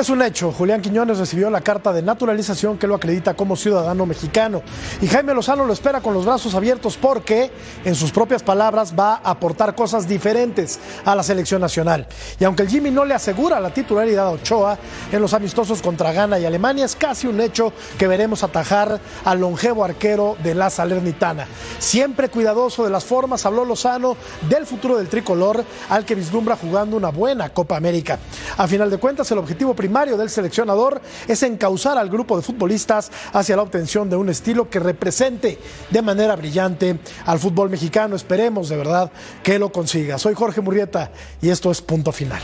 [0.00, 4.06] Es un hecho, Julián Quiñones recibió la carta de naturalización que lo acredita como ciudadano
[4.06, 4.62] mexicano
[5.02, 7.50] y Jaime Lozano lo espera con los brazos abiertos porque,
[7.84, 12.06] en sus propias palabras, va a aportar cosas diferentes a la selección nacional.
[12.38, 14.78] Y aunque el Jimmy no le asegura la titularidad a Ochoa
[15.12, 19.40] en los amistosos contra Ghana y Alemania, es casi un hecho que veremos atajar al
[19.40, 21.46] longevo arquero de la Salernitana.
[21.78, 24.16] Siempre cuidadoso de las formas, habló Lozano
[24.48, 28.18] del futuro del tricolor al que vislumbra jugando una buena Copa América.
[28.56, 33.10] A final de cuentas, el objetivo primario del seleccionador es encauzar al grupo de futbolistas
[33.32, 35.58] hacia la obtención de un estilo que represente
[35.90, 38.14] de manera brillante al fútbol mexicano.
[38.14, 39.10] Esperemos de verdad
[39.42, 40.16] que lo consiga.
[40.16, 41.10] Soy Jorge Murrieta
[41.42, 42.40] y esto es punto final.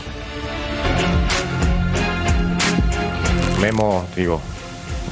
[3.61, 4.41] Memo, digo,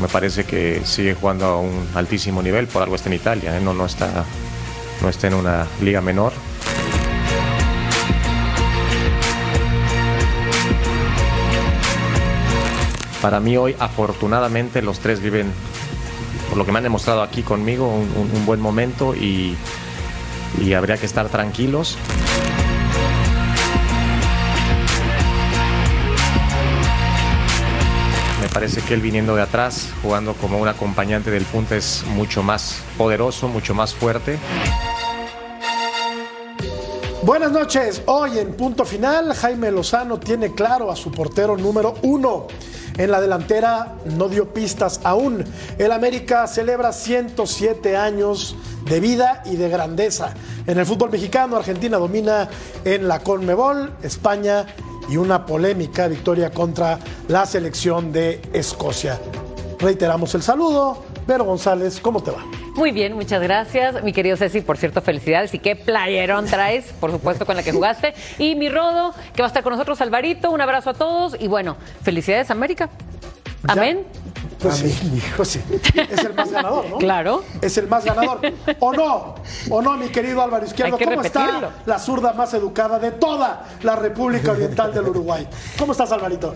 [0.01, 3.61] me parece que sigue jugando a un altísimo nivel, por algo está en Italia, ¿eh?
[3.61, 4.25] no, está,
[5.01, 6.33] no está en una liga menor.
[13.25, 15.51] Para mí hoy, afortunadamente, los tres viven,
[16.47, 19.57] por lo que me han demostrado aquí conmigo, un, buen momento y,
[20.61, 21.97] y habría que estar tranquilos.
[28.43, 32.43] Me parece que él viniendo de atrás, jugando como un acompañante del punta, es mucho
[32.43, 34.37] más poderoso, mucho más fuerte.
[37.23, 38.03] Buenas noches.
[38.05, 42.45] Hoy en punto final, Jaime Lozano tiene claro a su portero número uno.
[42.97, 45.43] En la delantera no dio pistas aún.
[45.77, 50.33] El América celebra 107 años de vida y de grandeza.
[50.65, 52.49] En el fútbol mexicano, Argentina domina
[52.83, 54.65] en la Conmebol, España
[55.09, 59.19] y una polémica victoria contra la selección de Escocia.
[59.79, 61.03] Reiteramos el saludo.
[61.27, 62.64] Vero González, ¿cómo te va?
[62.75, 64.03] Muy bien, muchas gracias.
[64.03, 65.53] Mi querido Ceci, por cierto, felicidades.
[65.53, 68.13] Y qué playerón traes, por supuesto, con la que jugaste.
[68.37, 70.51] Y mi Rodo, que va a estar con nosotros, Alvarito.
[70.51, 71.37] Un abrazo a todos.
[71.39, 72.89] Y bueno, felicidades, América.
[73.65, 74.05] Amén.
[74.59, 75.61] Pues sí, hijo, sí.
[76.09, 76.97] Es el más ganador, ¿no?
[76.97, 77.43] Claro.
[77.61, 78.41] Es el más ganador.
[78.79, 79.35] ¿O no?
[79.69, 80.95] ¿O no, mi querido Álvaro Izquierdo?
[80.95, 81.67] Hay que ¿Cómo repetirlo.
[81.69, 85.47] está la zurda más educada de toda la República Oriental del Uruguay?
[85.77, 86.55] ¿Cómo estás, Alvarito?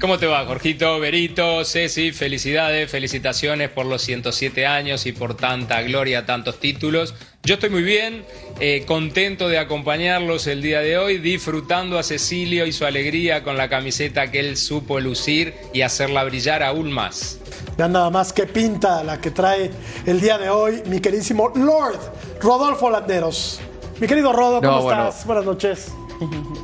[0.00, 2.12] ¿Cómo te va, Jorgito, Berito, Ceci?
[2.12, 7.14] Felicidades, felicitaciones por los 107 años y por tanta gloria, tantos títulos.
[7.42, 8.24] Yo estoy muy bien,
[8.60, 13.56] eh, contento de acompañarlos el día de hoy, disfrutando a Cecilio y su alegría con
[13.56, 17.38] la camiseta que él supo lucir y hacerla brillar aún más.
[17.78, 19.70] Vean nada más qué pinta la que trae
[20.04, 21.98] el día de hoy mi queridísimo Lord
[22.40, 23.60] Rodolfo Landeros.
[23.98, 25.08] Mi querido Rodo, ¿cómo No, bueno.
[25.08, 25.24] estás?
[25.26, 25.88] Buenas noches.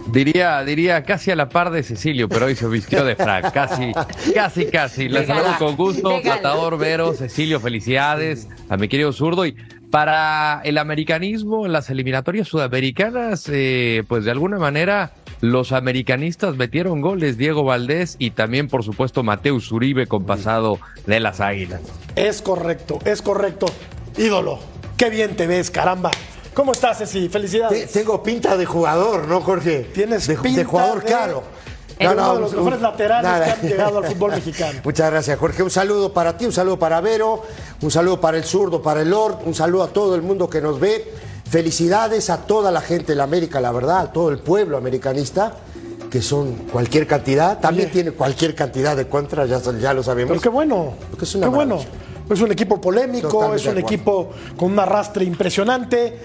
[0.07, 3.53] Diría, diría casi a la par de Cecilio, pero hoy se vistió de frac.
[3.53, 3.93] Casi,
[4.35, 5.09] casi, casi.
[5.09, 5.27] Gala.
[5.27, 6.11] saludo con gusto.
[6.11, 6.37] De gala.
[6.37, 9.47] Matador Vero, Cecilio, felicidades a mi querido zurdo.
[9.47, 9.57] Y
[9.91, 17.01] para el americanismo, en las eliminatorias sudamericanas, eh, pues de alguna manera los americanistas metieron
[17.01, 17.37] goles.
[17.37, 21.81] Diego Valdés y también, por supuesto, Mateus Uribe con pasado de las Águilas.
[22.17, 23.67] Es correcto, es correcto.
[24.17, 24.61] Ídolo,
[24.97, 26.11] qué bien te ves, caramba.
[26.55, 27.23] ¿Cómo estás, Ceci?
[27.23, 27.93] Te- Felicidades.
[27.93, 29.91] Tengo pinta de jugador, ¿no, Jorge?
[29.95, 31.43] Tienes de, pinta de jugador de- caro.
[31.99, 33.45] de uno de los un- mejores laterales nada.
[33.45, 34.81] que han llegado al fútbol mexicano.
[34.85, 35.63] Muchas gracias, Jorge.
[35.63, 37.43] Un saludo para ti, un saludo para Vero,
[37.81, 40.61] un saludo para el zurdo, para el Lord, un saludo a todo el mundo que
[40.61, 41.11] nos ve.
[41.49, 45.53] Felicidades a toda la gente de la América, la verdad, a todo el pueblo americanista,
[46.11, 47.61] que son cualquier cantidad.
[47.61, 47.93] También Oye.
[47.95, 50.31] tiene cualquier cantidad de contras, ya, ya lo sabemos.
[50.31, 50.95] Pero qué bueno.
[51.11, 51.79] Porque es una qué bueno.
[52.23, 52.35] Maravilla.
[52.35, 56.19] Es un equipo polémico, Totalmente es un equipo con un arrastre impresionante.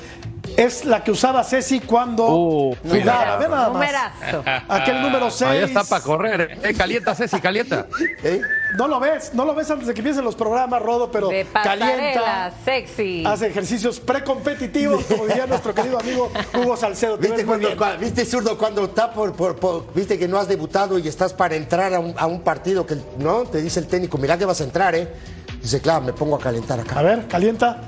[0.55, 3.37] Es la que usaba Ceci cuando Uh, jugaba.
[3.37, 3.73] Ve nada más.
[3.73, 4.43] Numerazo.
[4.69, 5.51] Aquel número 6.
[5.51, 6.57] Ahí está para correr.
[6.63, 7.85] Eh, calienta, Ceci, calienta.
[8.23, 8.41] ¿Eh?
[8.77, 11.45] No lo ves, no lo ves antes de que empiecen los programas, Rodo, pero De
[11.51, 12.51] calienta.
[12.63, 13.23] sexy.
[13.25, 17.17] Hace ejercicios precompetitivos, como diría nuestro querido amigo Hugo Salcedo.
[17.19, 17.69] Te ¿Viste, cuando,
[17.99, 21.55] ¿Viste, zurdo, cuando está por, por- por- Viste que no has debutado y estás para
[21.55, 23.43] entrar a un, a un partido que, ¿no?
[23.43, 25.07] Te dice el técnico, mira que vas a entrar, ¿eh?
[25.61, 27.01] Dice, claro, me pongo a calentar A acá.
[27.01, 27.81] ver, calienta.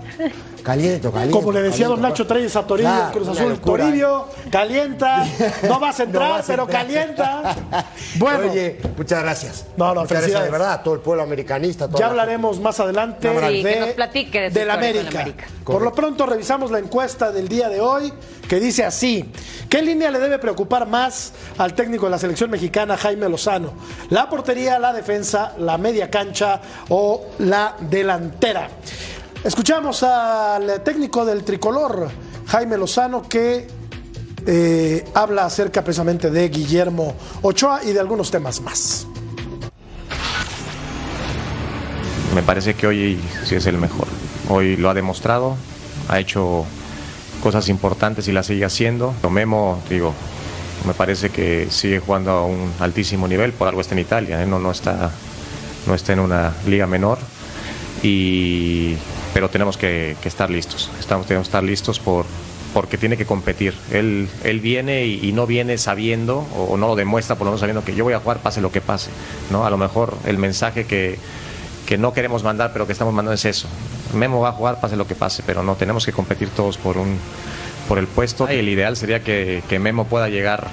[0.64, 1.38] Caliento, caliento.
[1.40, 2.10] Como le decía don caliento.
[2.22, 3.84] Nacho Treyes a Toribio, Claro, Cruz Azul, locura.
[3.84, 5.26] Toribio, calienta.
[5.68, 6.82] No vas a entrar, No vas a pero entrar.
[6.86, 7.56] calienta.
[8.16, 9.66] Bueno, Oye, muchas gracias.
[9.78, 11.88] No, no, muchas gracias de verdad a todo el pueblo americanista.
[11.88, 14.72] toda ya la hablaremos más adelante Sí, de, que nos platique de.
[14.72, 15.26] América.
[15.64, 18.12] Por lo pronto revisamos la encuesta del día de hoy
[18.48, 19.32] que dice así,
[19.70, 23.74] ¿qué línea le debe preocupar más al técnico de la selección mexicana Jaime Lozano?
[24.10, 26.60] ¿La portería, la defensa, la media cancha
[26.90, 28.70] o la delantera?
[29.44, 32.10] Escuchamos al técnico del tricolor,
[32.48, 33.68] Jaime Lozano, que
[34.46, 39.08] eh, habla acerca precisamente de Guillermo Ochoa y de algunos temas más.
[42.36, 44.08] Me parece que hoy sí es el mejor.
[44.50, 45.56] Hoy lo ha demostrado,
[46.10, 46.66] ha hecho
[47.42, 49.14] cosas importantes y las sigue haciendo.
[49.24, 50.14] Lo Memo, digo,
[50.86, 54.46] Me parece que sigue jugando a un altísimo nivel, por algo está en Italia, ¿eh?
[54.46, 55.12] no, no, está,
[55.88, 57.20] no está en una liga menor.
[58.02, 58.96] Y,
[59.34, 62.26] pero tenemos que, que estar listos, estamos, tenemos que estar listos por,
[62.74, 63.74] porque tiene que competir.
[63.92, 67.60] Él, él viene y, y no viene sabiendo, o, no lo demuestra por lo menos
[67.60, 69.10] sabiendo que yo voy a jugar pase lo que pase.
[69.52, 69.66] ¿no?
[69.66, 71.18] A lo mejor el mensaje que,
[71.86, 73.68] que no queremos mandar, pero que estamos mandando es eso.
[74.14, 76.98] Memo va a jugar pase lo que pase, pero no tenemos que competir todos por
[76.98, 77.18] un
[77.88, 78.48] por el puesto.
[78.52, 80.68] Y el ideal sería que, que Memo pueda llegar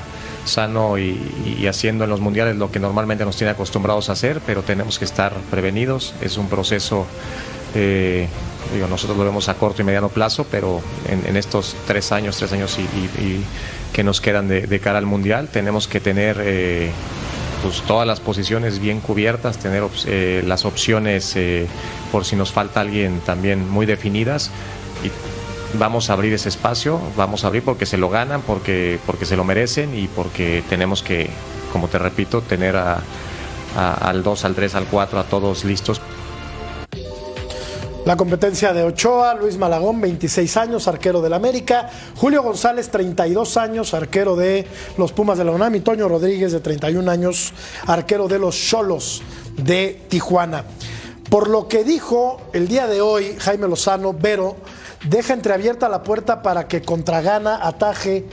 [0.45, 4.41] sano y, y haciendo en los mundiales lo que normalmente nos tiene acostumbrados a hacer,
[4.47, 6.15] pero tenemos que estar prevenidos.
[6.21, 7.07] Es un proceso
[7.77, 8.29] eh,
[8.89, 12.79] nosotros lo vemos a corto y mediano plazo, pero en, estos tres años, tres años
[12.79, 13.45] y,
[13.93, 16.91] que nos quedan de, cara al Mundial, tenemos que tener eh,
[17.63, 21.37] pues, todas las posiciones bien cubiertas, tener eh, las opciones
[22.11, 24.51] por si nos falta alguien también muy definidas.
[25.05, 29.27] Y vamos a abrir ese espacio, vamos a abrir porque se lo ganan, porque, porque
[29.27, 31.29] se lo merecen y porque tenemos que,
[31.73, 36.01] como te repito, tener al 2, al 3, al 4, a todos listos
[38.07, 43.95] La competencia de Ochoa, Luis Malagón, 26 años, arquero del América, Julio González, 32 años,
[43.95, 44.65] arquero de
[44.97, 47.53] los Pumas de la UNAM, y Toño Rodríguez, de 31 años,
[47.85, 49.23] arquero de los Cholos
[49.57, 50.63] de Tijuana.
[51.29, 54.55] Por lo que dijo el día de hoy Jaime Lozano, Vero,
[55.11, 58.25] deja entreabierta la puerta para que contra Gana ataje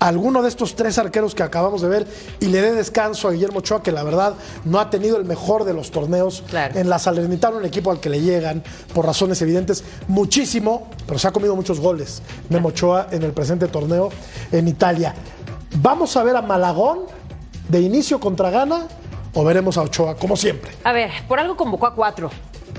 [0.00, 2.06] a alguno de estos tres arqueros que acabamos de ver
[2.40, 5.64] y le dé descanso a Guillermo Ochoa, que la verdad no ha tenido el mejor
[5.64, 6.78] de los torneos Claro.
[6.78, 8.62] en la Salernitana, un equipo al que le llegan,
[8.94, 12.22] por razones evidentes, muchísimo, pero se ha comido muchos goles.
[12.48, 14.08] Memo Ochoa en el presente torneo
[14.50, 15.14] en Italia.
[15.76, 17.00] ¿Vamos a ver a Malagón
[17.68, 18.86] de inicio contra Gana
[19.34, 20.72] o veremos a Ochoa como siempre?
[20.82, 22.30] A ver, por algo convocó a cuatro.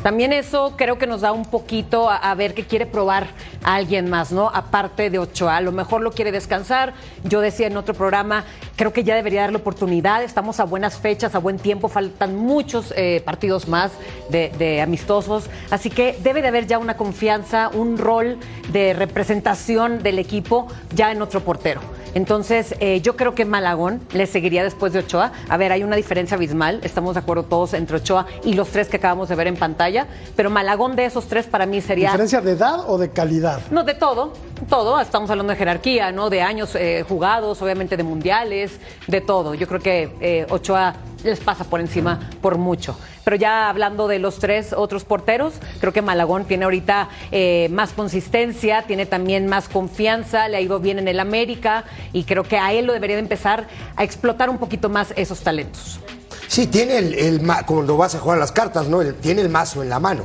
[0.04, 3.28] También eso creo que nos da un poquito a, ver que quiere probar
[3.64, 4.50] alguien más, ¿no?
[4.50, 5.58] Aparte de Ochoa.
[5.58, 6.94] A lo mejor lo quiere descansar.
[7.24, 8.44] Yo decía en otro programa,
[8.76, 10.24] creo que ya debería darle oportunidad.
[10.24, 11.88] Estamos a buenas fechas, a buen tiempo.
[11.88, 13.92] Faltan muchos eh, partidos más
[14.30, 15.50] de, de amistosos.
[15.70, 18.38] Así que debe de haber ya una confianza, un rol
[18.72, 21.82] de representación del equipo ya en otro portero.
[22.14, 25.32] Entonces, eh, yo creo que Malagón le seguiría después de Ochoa.
[25.50, 28.88] A ver, hay una diferencia abismal, estamos de acuerdo todos entre Ochoa y los tres
[28.88, 32.08] que acabamos de ver en pantalla, pero Malagón de esos tres para mí sería...
[32.08, 33.62] ¿Diferencia de edad o de calidad?
[33.72, 34.34] No, de todo,
[34.70, 35.00] todo.
[35.00, 36.30] Estamos hablando de jerarquía, ¿no?
[36.30, 39.54] De años eh, jugados, obviamente de mundiales, de todo.
[39.54, 42.98] Yo creo que eh, Ochoa les pasa por encima por mucho.
[43.24, 47.92] Pero ya hablando de los tres otros porteros, creo que Malagón tiene ahorita eh, más
[47.94, 52.58] consistencia, tiene también más confianza, le ha ido bien en el América y creo que
[52.58, 56.00] a él lo debería de empezar a explotar un poquito más esos talentos.
[56.48, 59.02] Sí, tiene el, el cuando vas a jugar las cartas, ¿no?
[59.02, 60.24] El- tiene el mazo en la mano.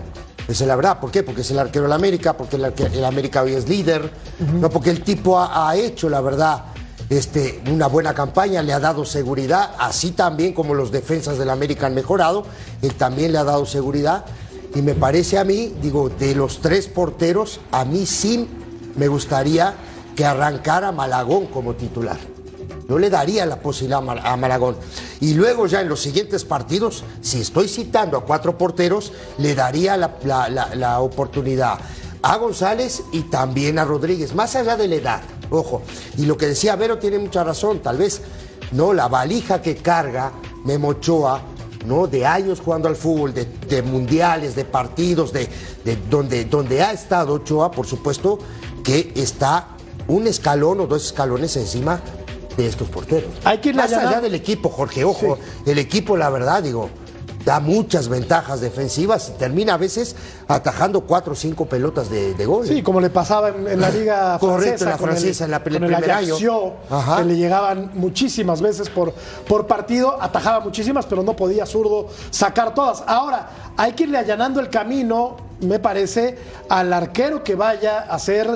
[0.48, 1.00] Esa es la verdad.
[1.00, 1.22] ¿Por qué?
[1.22, 4.10] Porque es el arquero del América, porque el, América hoy es líder,
[4.54, 6.64] no porque el tipo ha, ha hecho, la verdad,
[7.10, 11.86] este, una buena campaña, le ha dado seguridad, así también como los defensas del América
[11.86, 12.44] han mejorado,
[12.82, 14.24] él también le ha dado seguridad.
[14.74, 18.48] Y me parece a mí, digo, de los tres porteros, a mí sí
[18.96, 19.74] me gustaría
[20.14, 22.18] que arrancara Malagón como titular.
[22.88, 24.76] Yo le daría la posibilidad a Malagón.
[25.20, 29.96] Y luego ya en los siguientes partidos, si estoy citando a cuatro porteros, le daría
[29.96, 30.16] la-
[30.74, 31.78] la oportunidad
[32.22, 35.22] a González y también a Rodríguez, más allá de la edad.
[35.50, 35.82] Ojo,
[36.16, 38.22] y lo que decía Vero tiene mucha razón, tal vez,
[38.72, 40.32] no, la valija que carga
[40.64, 41.40] Memo Ochoa,
[41.86, 42.06] ¿no?
[42.06, 45.48] De años jugando al fútbol, de, de mundiales, de partidos, de,
[45.84, 48.38] de donde, donde ha estado Ochoa, por supuesto,
[48.82, 49.68] que está
[50.08, 52.00] un escalón o dos escalones encima
[52.56, 53.30] de estos porteros.
[53.44, 56.90] Hay que irle Más allá del equipo, Jorge, ojo, el equipo, la verdad, digo,
[57.46, 60.16] da muchas ventajas defensivas y termina a veces
[60.48, 62.66] atajando cuatro o cinco pelotas de, de gol.
[62.66, 64.84] Sí, como le pasaba en, en la liga Correcto, francesa.
[64.84, 65.94] en la francesa, en la- el con el.
[65.94, 66.72] Ajaccio,
[67.18, 69.12] que le llegaban muchísimas veces por,
[69.48, 73.04] por partido, atajaba muchísimas, pero no podía zurdo sacar todas.
[73.06, 76.36] Ahora, hay que irle allanando el camino, me parece,
[76.68, 78.46] al arquero que vaya a ser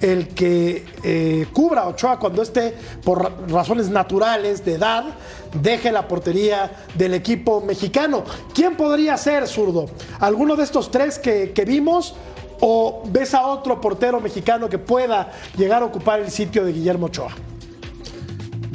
[0.00, 5.04] el que eh, cubra a Ochoa cuando esté, por ra- razones naturales de edad,
[5.54, 8.24] deje la portería del equipo mexicano.
[8.54, 9.88] ¿Quién podría ser zurdo?
[10.20, 12.14] ¿Alguno de estos tres que, que vimos?
[12.60, 17.06] ¿O ves a otro portero mexicano que pueda llegar a ocupar el sitio de Guillermo
[17.06, 17.34] Ochoa?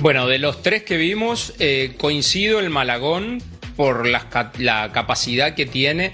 [0.02, 3.44] Bueno, de los tres que vimos, eh, coincido el Malagón
[3.76, 6.14] por la capacidad que tiene,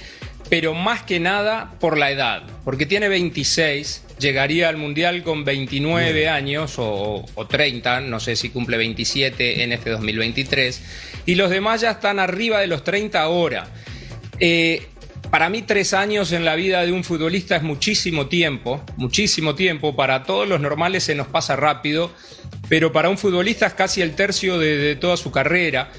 [0.51, 6.27] pero más que nada por la edad, porque tiene 26, llegaría al Mundial con 29
[6.27, 10.81] años o, o 30, no sé si cumple 27 en este 2023,
[11.25, 13.65] y los demás ya están arriba de los 30 ahora.
[14.41, 14.89] Eh,
[15.29, 19.95] para mí tres años en la vida de un futbolista es muchísimo tiempo, muchísimo tiempo.
[19.95, 22.11] Para todos los normales se nos pasa rápido,
[22.67, 25.93] pero para un futbolista es casi el tercio de, de toda su carrera.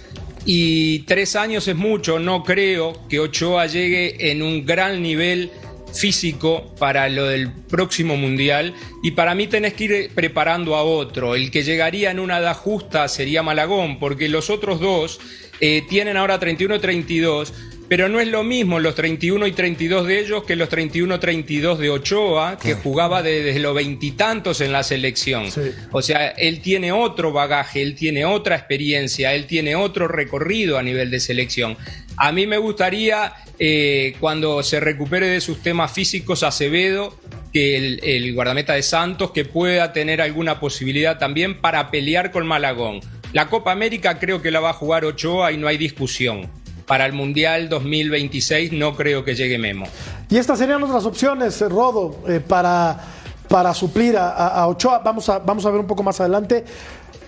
[0.44, 5.50] Y tres años es mucho, no creo que Ochoa llegue en un gran nivel
[5.94, 11.34] físico para lo del próximo mundial y para mí tenés que ir preparando a otro.
[11.34, 15.20] El que llegaría en una edad justa sería Malagón, porque los otros dos
[15.60, 17.52] eh, tienen ahora 31-32
[17.92, 21.90] pero no es lo mismo los 31 y 32 de ellos que los 31-32 de
[21.90, 25.44] Ochoa, que jugaba desde los veintitantos en la selección.
[25.90, 30.82] O sea, él tiene otro bagaje, él tiene otra experiencia, él tiene otro recorrido a
[30.82, 31.76] nivel de selección.
[32.16, 37.18] A mí me gustaría, eh, cuando se recupere de sus temas físicos, Acevedo,
[37.52, 42.46] que el, el guardameta de Santos, que pueda tener alguna posibilidad también para pelear con
[42.46, 43.00] Malagón.
[43.34, 46.61] La Copa América creo que la va a jugar Ochoa y no hay discusión
[46.92, 49.86] para el Mundial 2026 no creo que llegue Memo.
[50.28, 53.00] Y estas serían otras opciones, eh, Rodo, eh, para,
[53.48, 54.98] para suplir a, a, Ochoa.
[54.98, 56.62] Vamos a, vamos a ver un poco más adelante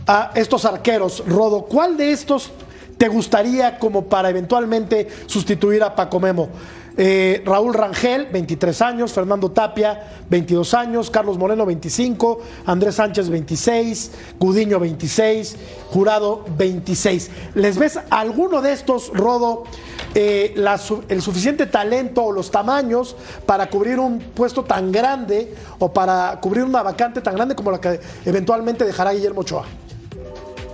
[0.07, 1.25] a estos arqueros.
[1.27, 2.51] Rodo, ¿cuál de estos
[2.99, 6.51] te gustaría como para eventualmente sustituir a Paco Memo?
[6.97, 14.13] Eh, Raúl Rangel, 23 años, Fernando Tapia, 22 años, Carlos Moreno, 25, Andrés Sánchez, 26,
[14.39, 15.57] Gudiño, 26,
[15.91, 17.31] Jurado, 26.
[17.57, 19.65] ¿Les ves alguno de estos, Rodo,
[20.15, 20.55] eh,
[21.09, 26.63] el suficiente talento o los tamaños para cubrir un puesto tan grande o para cubrir
[26.63, 29.65] una vacante tan grande como la que eventualmente dejará Guillermo Ochoa?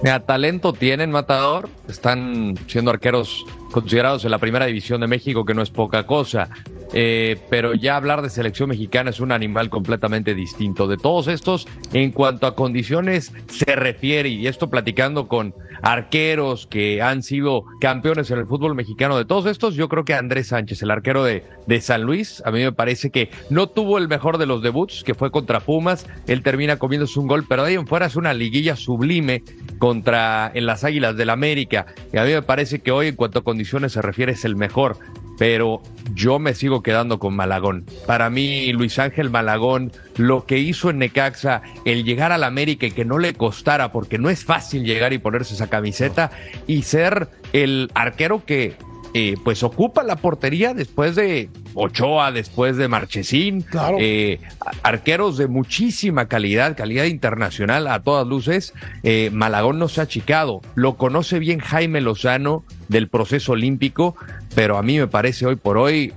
[0.03, 1.69] Mira, talento tienen, Matador.
[1.89, 6.49] Están siendo arqueros considerados en la primera división de México, que no es poca cosa.
[6.93, 10.89] Eh, pero ya hablar de selección mexicana es un animal completamente distinto.
[10.89, 17.01] De todos estos, en cuanto a condiciones se refiere, y esto platicando con arqueros que
[17.01, 20.83] han sido campeones en el fútbol mexicano, de todos estos, yo creo que Andrés Sánchez,
[20.83, 24.39] el arquero de, de San Luis, a mí me parece que no tuvo el mejor
[24.39, 27.75] de los debuts, que fue contra Pumas, él termina comiéndose un gol, pero de ahí
[27.77, 29.43] en fuera es una liguilla sublime
[29.79, 33.39] contra en las Águilas del América, y a mí me parece que hoy en cuanto
[33.39, 34.99] a condiciones se refiere es el mejor
[35.41, 35.81] pero
[36.13, 37.87] yo me sigo quedando con Malagón.
[38.07, 42.91] Para mí, Luis Ángel Malagón, lo que hizo en Necaxa, el llegar al América y
[42.91, 46.31] que no le costara, porque no es fácil llegar y ponerse esa camiseta
[46.67, 48.77] y ser el arquero que
[49.13, 53.65] eh, pues ocupa la portería después de Ochoa, después de Marchesín,
[53.99, 54.41] eh,
[54.83, 58.73] arqueros de muchísima calidad, calidad internacional a todas luces.
[59.03, 64.15] Eh, Malagón no se ha achicado, lo conoce bien Jaime Lozano del proceso olímpico,
[64.55, 66.13] pero a mí me parece hoy por hoy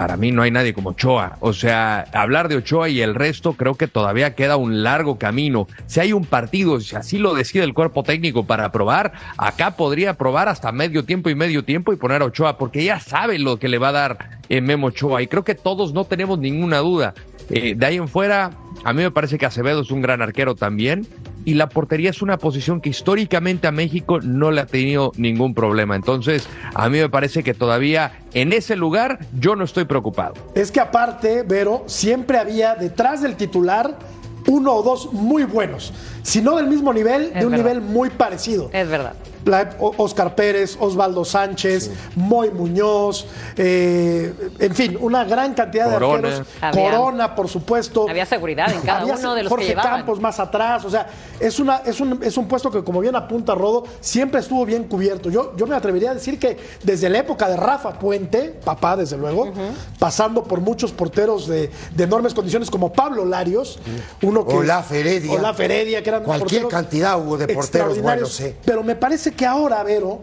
[0.00, 1.36] para mí no hay nadie como Ochoa.
[1.40, 5.68] O sea, hablar de Ochoa y el resto creo que todavía queda un largo camino.
[5.84, 10.14] Si hay un partido, si así lo decide el cuerpo técnico para probar, acá podría
[10.14, 13.58] probar hasta medio tiempo y medio tiempo y poner a Ochoa, porque ya sabe lo
[13.58, 15.20] que le va a dar en Memo Ochoa.
[15.20, 17.12] Y creo que todos no tenemos ninguna duda.
[17.50, 18.52] Eh, de ahí en fuera,
[18.84, 21.06] a mí me parece que Acevedo es un gran arquero también
[21.44, 25.54] y la portería es una posición que históricamente a México no le ha tenido ningún
[25.54, 25.96] problema.
[25.96, 30.34] Entonces, a mí me parece que todavía en ese lugar yo no estoy preocupado.
[30.54, 33.98] Es que aparte, Vero, siempre había detrás del titular
[34.46, 35.92] uno o dos muy buenos,
[36.22, 37.64] si no del mismo nivel, Es de un verdad.
[37.64, 38.70] nivel muy parecido.
[38.72, 39.14] Es verdad.
[39.44, 46.28] La- Oscar Pérez, Osvaldo Sánchez, Moy Muñoz, eh, en fin, una gran cantidad Corona.
[46.28, 46.48] de arqueros.
[46.60, 48.06] Había- Corona, por supuesto.
[48.08, 49.74] Había seguridad en cada Había uno de los Jorge que.
[49.74, 51.06] Campos más atrás, o sea,
[51.38, 54.84] es, una, es, un, es un puesto que, como bien apunta Rodo, siempre estuvo bien
[54.84, 55.30] cubierto.
[55.30, 59.16] Yo, yo me atrevería a decir que desde la época de Rafa Puente, papá, desde
[59.16, 59.52] luego,
[59.98, 63.78] pasando por muchos porteros de, de enormes condiciones como Pablo Larios,
[64.22, 64.54] uno que.
[64.54, 65.32] Olaf Heredia.
[65.32, 68.38] Olaf Heredia, que eran Cualquier porteros cantidad hubo de porteros extraordinarios.
[68.38, 68.56] buenos, sí.
[68.64, 70.20] Pero me parece que ahora, Vero,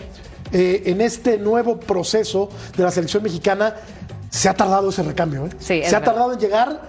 [0.52, 3.76] eh, en este nuevo proceso de la selección mexicana,
[4.30, 5.46] se ha tardado ese recambio.
[5.46, 5.50] ¿eh?
[5.60, 6.14] Sí, es se ha verdad.
[6.14, 6.82] tardado en llegar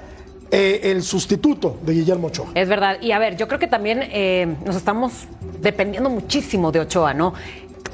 [0.50, 2.48] eh, el sustituto de Guillermo Ochoa.
[2.54, 3.00] Es verdad.
[3.00, 5.12] Y a ver, yo creo que también nos estamos
[5.60, 7.34] dependiendo muchísimo de Ochoa, ¿no?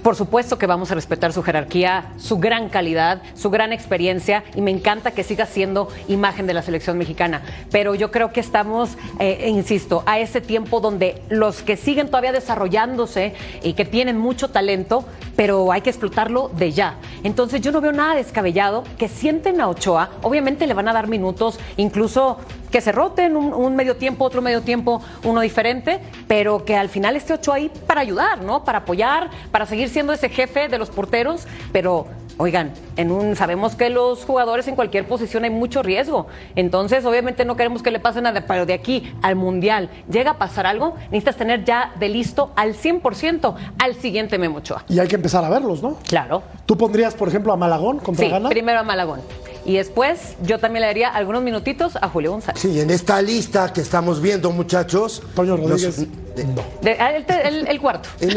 [0.04, 4.60] Por supuesto que vamos a respetar su jerarquía, su gran calidad, su gran experiencia y
[4.60, 7.40] me encanta que siga siendo imagen de la selección mexicana.
[7.70, 12.32] Pero yo creo que estamos, eh, insisto, a ese tiempo donde los que siguen todavía
[12.32, 13.32] desarrollándose
[13.62, 15.06] y que tienen mucho talento,
[15.36, 16.96] pero hay que explotarlo de ya.
[17.22, 21.08] Entonces yo no veo nada descabellado que sienten a Ochoa, obviamente le van a dar
[21.08, 22.36] minutos, incluso
[22.74, 26.88] que se roten un, un medio tiempo, otro medio tiempo, uno diferente, pero que al
[26.88, 28.64] final esté Ochoa ahí para ayudar, ¿no?
[28.64, 33.76] Para apoyar, para seguir siendo ese jefe de los porteros, pero oigan, en un sabemos
[33.76, 36.26] que los jugadores en cualquier posición hay mucho riesgo.
[36.56, 40.38] Entonces, obviamente no queremos que le pase nada, pero de aquí al Mundial llega a
[40.38, 44.84] pasar algo, necesitas tener ya de listo al 100% al siguiente Memo Ochoa.
[44.88, 45.96] Y hay que empezar a verlos, ¿no?
[46.08, 46.42] Claro.
[46.66, 49.20] ¿Tú pondrías, por ejemplo, a Malagón contra Sí, primero a Malagón.
[49.64, 52.60] Y después yo también le daría algunos minutitos a Julio González.
[52.60, 55.22] Sí, en esta lista que estamos viendo, muchachos.
[55.34, 55.96] Toño nos- Rodríguez,
[56.36, 56.62] de- no.
[56.82, 58.08] De- ah, el, te- el- el cuarto.
[58.20, 58.30] En,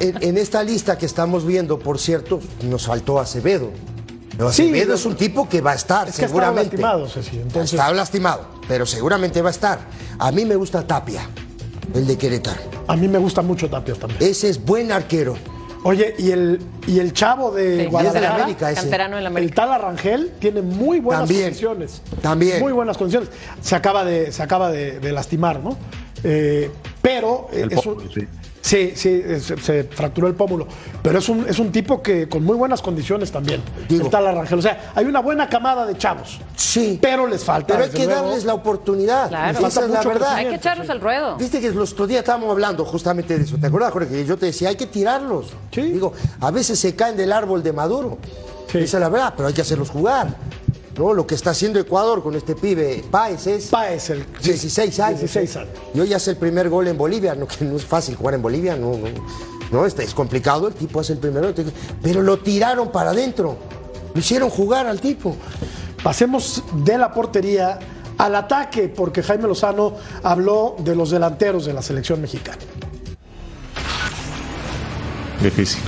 [0.00, 3.70] en- en esta lista que estamos viendo, por cierto, nos faltó Acevedo.
[4.36, 6.64] Pero Sí, Acevedo es un tipo que va a estar, Es que seguramente.
[6.76, 9.78] lastimado, Ceci, entonces- Está lastimado, pero seguramente va a estar.
[10.18, 11.22] A mí me gusta Tapia,
[11.94, 12.60] el de Querétaro.
[12.86, 14.22] A mí me gusta mucho Tapias también.
[14.22, 15.36] Ese es buen arquero.
[15.86, 18.80] Oye, y el, y el chavo de Sí, Guadalajara, de América ese.
[18.80, 22.02] canterano en la el tal Arrangel, tiene muy buenas También, condiciones.
[22.20, 22.58] también.
[22.60, 23.28] Muy buenas condiciones.
[23.60, 25.76] Se acaba de, se acaba de, de lastimar, ¿no?
[26.24, 28.26] Eh, pero eh, El es un- pómulo, sí.
[28.66, 30.66] Sí, sí, se, se fracturó el pómulo.
[31.02, 33.62] Pero es un, es un tipo que con muy buenas condiciones también.
[33.88, 34.04] Digo.
[34.04, 34.58] el tal Arrangel.
[34.58, 36.40] O sea, hay una buena camada de chavos.
[36.56, 36.98] Sí.
[37.00, 37.74] Pero les falta.
[37.74, 39.28] Pero hay que luego, darles la oportunidad.
[39.28, 39.66] Claro.
[39.66, 40.34] Esa es la verdad.
[40.34, 41.36] Hay que echarlos al ruedo.
[41.36, 43.56] Viste que los otros días estábamos hablando justamente de eso.
[43.56, 44.08] ¿Te acuerdas, Jorge?
[44.08, 45.52] Que yo te decía, hay que tirarlos.
[45.70, 45.82] Sí.
[45.82, 48.18] Digo, a veces se caen del árbol de Maduro.
[48.70, 48.78] Sí.
[48.78, 50.34] Esa es la verdad, pero hay que hacerlos jugar.
[50.96, 51.14] ¿No?
[51.14, 55.20] Lo que está haciendo Ecuador con este pibe Páez es Páez, el 16 años.
[55.20, 55.58] 16 ¿eh?
[55.58, 55.70] años.
[55.94, 58.42] Y hoy hace el primer gol en Bolivia, no, que no es fácil jugar en
[58.42, 59.08] Bolivia, no, no,
[59.70, 61.52] no, este, es complicado, el tipo hace el primero,
[62.02, 63.56] pero lo tiraron para adentro,
[64.14, 65.36] lo hicieron jugar al tipo.
[66.02, 67.78] Pasemos de la portería
[68.18, 72.58] al ataque, porque Jaime Lozano habló de los delanteros de la selección mexicana.
[75.42, 75.82] Difícil.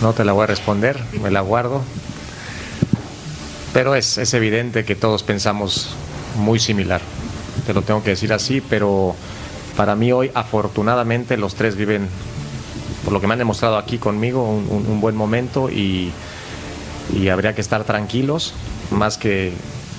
[0.00, 1.82] No te la voy a responder, me la guardo.
[3.72, 5.90] Pero es, es evidente que todos pensamos
[6.36, 7.00] muy similar.
[7.66, 9.14] Te lo tengo que decir así, pero
[9.76, 12.08] para mí hoy afortunadamente los tres viven,
[13.04, 16.12] por lo que me han demostrado aquí conmigo, un, buen momento y,
[17.14, 18.54] y habría que estar tranquilos,
[18.90, 19.52] más que,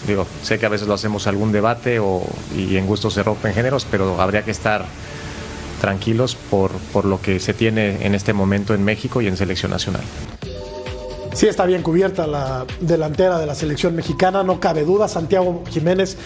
[0.07, 2.23] digo, sé que a veces lo hacemos algún debate o,
[2.57, 4.85] y en gusto se rompen géneros, pero habría que estar
[5.79, 9.71] tranquilos por, por lo que se tiene en este momento en México y en selección
[9.71, 10.03] nacional.
[11.39, 15.07] Sí está bien cubierta la delantera de la selección mexicana, no cabe duda.
[15.07, 16.17] Santiago Jiménez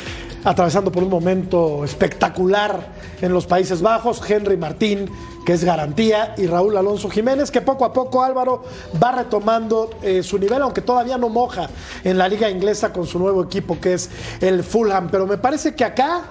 [0.43, 2.88] atravesando por un momento espectacular
[3.21, 4.28] en los Países Bajos.
[4.28, 5.08] Henry Martín,
[5.45, 8.63] que es garantía, y Raúl Alonso Jiménez, que poco a poco Álvaro
[9.02, 11.69] va retomando eh, su nivel, aunque todavía no moja
[12.04, 14.10] en la liga inglesa con su nuevo equipo que es
[14.41, 15.10] el Fulham.
[15.12, 16.23] Pero me parece que acá...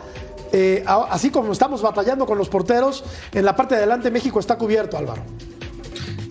[0.51, 4.59] eh, así como estamos batallando con los porteros, en la parte de adelante México está
[4.59, 5.23] cubierto, Álvaro.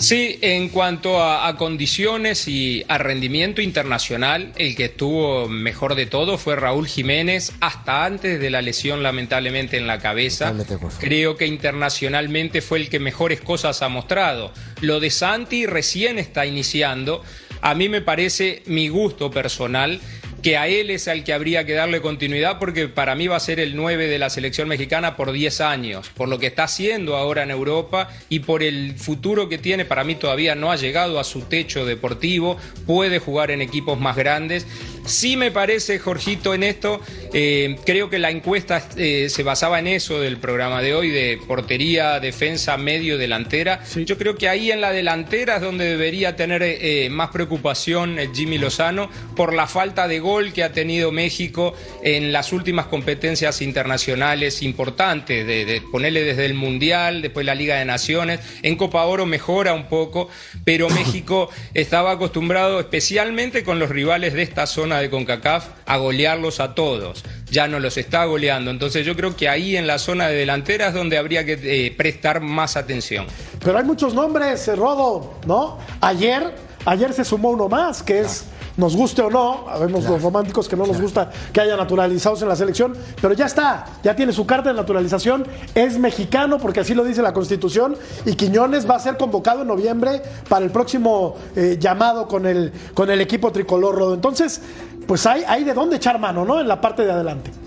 [0.02, 6.08] Sí, en cuanto a, a condiciones y a rendimiento internacional, el que estuvo mejor de
[6.08, 10.54] todo fue Raúl Jiménez, hasta antes de la lesión lamentablemente en la cabeza.
[11.00, 14.52] Creo que internacionalmente fue el que mejores cosas ha mostrado.
[14.82, 17.24] Lo de Santi recién está iniciando.
[17.62, 20.02] A mí me parece mi gusto personal
[20.42, 23.40] que a él es al que habría que darle continuidad porque para mí va a
[23.40, 27.16] ser el 9 de la selección mexicana por 10 años, por lo que está haciendo
[27.16, 31.20] ahora en Europa y por el futuro que tiene, para mí todavía no ha llegado
[31.20, 34.66] a su techo deportivo, puede jugar en equipos más grandes.
[35.06, 37.02] Sí me parece, Jorgito, en esto,
[37.34, 41.40] eh, creo que la encuesta eh, se basaba en eso del programa de hoy, de
[41.48, 43.84] portería, defensa, medio, delantera.
[43.96, 48.58] Yo creo que ahí en la delantera es donde debería tener eh, más preocupación Jimmy
[48.58, 54.62] Lozano por la falta de gol que ha tenido México en las últimas competencias internacionales
[54.62, 58.40] importantes, de, de ponerle desde el Mundial, después la Liga de Naciones.
[58.62, 60.30] En Copa Oro mejora un poco,
[60.64, 66.60] pero México estaba acostumbrado, especialmente con los rivales de esta zona de CONCACAF, a golearlos
[66.60, 67.24] a todos.
[67.50, 68.72] Ya no los está goleando.
[68.72, 71.94] Entonces yo creo que ahí en la zona de delantera es donde habría que eh,
[71.96, 73.26] prestar más atención.
[73.64, 75.78] Pero hay muchos nombres, eh, Rodo, ¿no?
[76.00, 76.54] Ayer,
[76.86, 78.46] ayer se sumó uno más, que es,
[78.82, 82.48] nos guste o no, vemos los románticos que no nos gusta que haya naturalizados en
[82.48, 86.96] la selección, pero ya está, ya tiene su carta de naturalización, es mexicano porque así
[86.96, 91.36] lo dice la Constitución, y Quiñones va a ser convocado en noviembre para el próximo
[91.56, 94.16] eh, llamado con el, con el equipo tricolor, Rodo.
[94.16, 94.62] Entonces,
[95.06, 96.60] pues hay, hay de dónde echar mano, ¿no?
[96.60, 97.61] En la parte de adelante.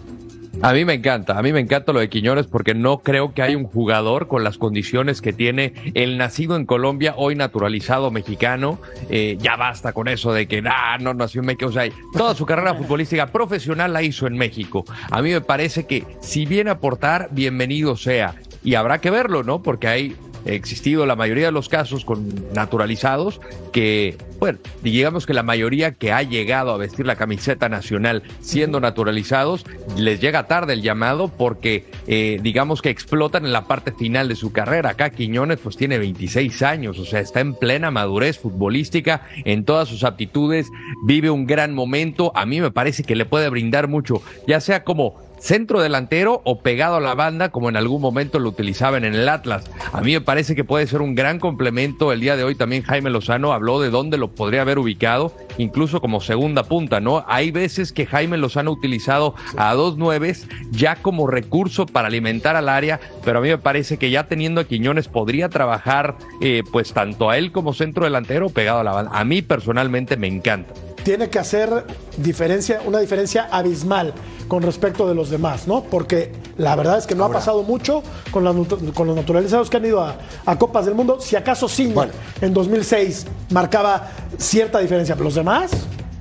[0.65, 3.43] A mí me encanta, a mí me encanta lo de Quiñones porque no creo que
[3.43, 8.79] haya un jugador con las condiciones que tiene el nacido en Colombia, hoy naturalizado mexicano.
[9.11, 11.67] Eh, ya basta con eso de que ah, no nació en México.
[11.67, 14.87] O sea, toda su carrera futbolística profesional la hizo en México.
[15.11, 18.35] A mí me parece que si viene a aportar, bienvenido sea.
[18.63, 19.63] Y habrá que verlo, ¿no?
[19.63, 23.41] Porque hay existido la mayoría de los casos con naturalizados
[23.73, 28.81] que, bueno, digamos que la mayoría que ha llegado a vestir la camiseta nacional siendo
[28.81, 29.65] naturalizados,
[29.97, 34.37] les llega tarde el llamado porque eh, digamos que explotan en la parte final de
[34.37, 34.91] su carrera.
[34.91, 39.89] Acá Quiñones pues tiene 26 años, o sea, está en plena madurez futbolística en todas
[39.89, 40.69] sus aptitudes,
[41.07, 44.85] vive un gran momento, a mí me parece que le puede brindar mucho, ya sea
[44.85, 49.15] como centro delantero o pegado a la banda, como en algún momento lo utilizaban en
[49.15, 49.65] el Atlas.
[49.93, 52.13] A mí me parece que puede ser un gran complemento.
[52.13, 56.01] El día de hoy también Jaime Lozano habló de dónde lo podría haber ubicado, incluso
[56.01, 57.27] como segunda punta, ¿no?
[57.29, 62.57] Hay veces que Jaime Lozano ha utilizado a dos nueves ya como recurso para alimentar
[62.57, 66.63] al área, pero a mí me parece que ya teniendo a Quiñones podría trabajar eh,
[66.73, 69.11] pues tanto a él como centro delantero pegado a la banda.
[69.13, 70.73] A mí personalmente me encanta
[71.05, 71.85] tiene que hacer
[72.17, 74.15] diferencia, una diferencia abismal
[74.49, 75.85] con respecto de los demás, ¿no?
[75.85, 79.85] Porque la verdad es que no ha pasado mucho con, con, los naturalizados que han
[79.85, 80.19] ido a,
[80.59, 81.19] Copas del Mundo.
[81.21, 81.93] Si acaso sí,
[82.41, 85.71] en 2006 marcaba cierta diferencia, pero los demás.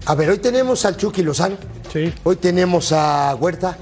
[0.05, 1.55] A ver, hoy tenemos al Chucky Lozano.
[1.91, 2.13] Sí.
[2.23, 3.77] Hoy tenemos a Huerta.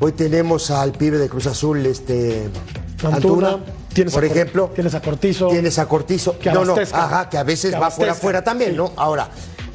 [0.00, 2.48] Hoy tenemos al pibe de Cruz Azul, este.
[3.04, 3.58] Antuna.
[3.92, 4.70] Tienes por ejemplo.
[4.74, 5.48] Tienes a Cortizo.
[5.48, 6.38] Tienes a Cortizo.
[6.38, 8.92] Que no, no, ajá, que a veces va fuera afuera también, ¿no?
[8.96, 9.28] Ahora,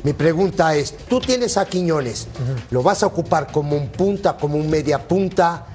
[0.04, 2.28] mi pregunta es, tú tienes a Quiñones,
[2.72, 5.68] ¿lo vas a ocupar como un punta, como un media punta?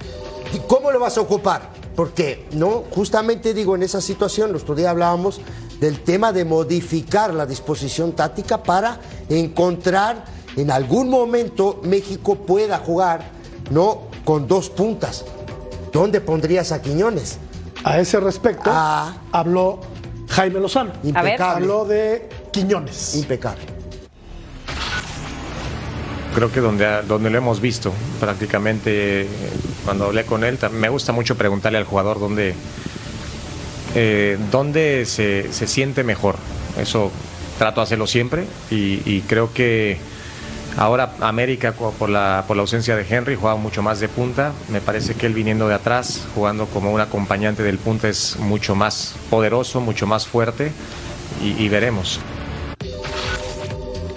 [0.67, 1.71] ¿Cómo lo vas a ocupar?
[1.97, 5.41] Porque, no, justamente digo, en esa situación, los otro día hablábamos
[5.81, 10.25] del tema de modificar la disposición táctica para encontrar
[10.57, 13.23] en algún momento México pueda jugar,
[13.71, 14.03] ¿no?
[14.25, 15.25] Con dos puntas.
[15.93, 17.39] ¿Dónde pondrías a Quiñones?
[17.85, 19.15] A ese respecto, ah.
[19.33, 19.81] habló
[20.29, 20.93] Jaime Lozano.
[21.03, 21.65] Impecable.
[21.65, 23.17] Habló de Quiñones.
[23.17, 23.72] Impecable
[26.35, 29.27] creo que donde, donde lo hemos visto prácticamente
[29.85, 32.55] cuando hablé con él, me gusta mucho preguntarle al jugador dónde,
[33.95, 36.37] eh, dónde se, se, siente mejor.
[36.79, 37.11] Eso
[37.59, 39.99] trato de hacerlo siempre y, creo que
[40.77, 44.53] ahora América por la, por la ausencia de Henry juega mucho más de punta.
[44.69, 48.75] Me parece que él viniendo de atrás, jugando como un acompañante del punta es mucho
[48.75, 50.73] más poderoso, mucho más fuerte
[51.43, 52.21] y veremos.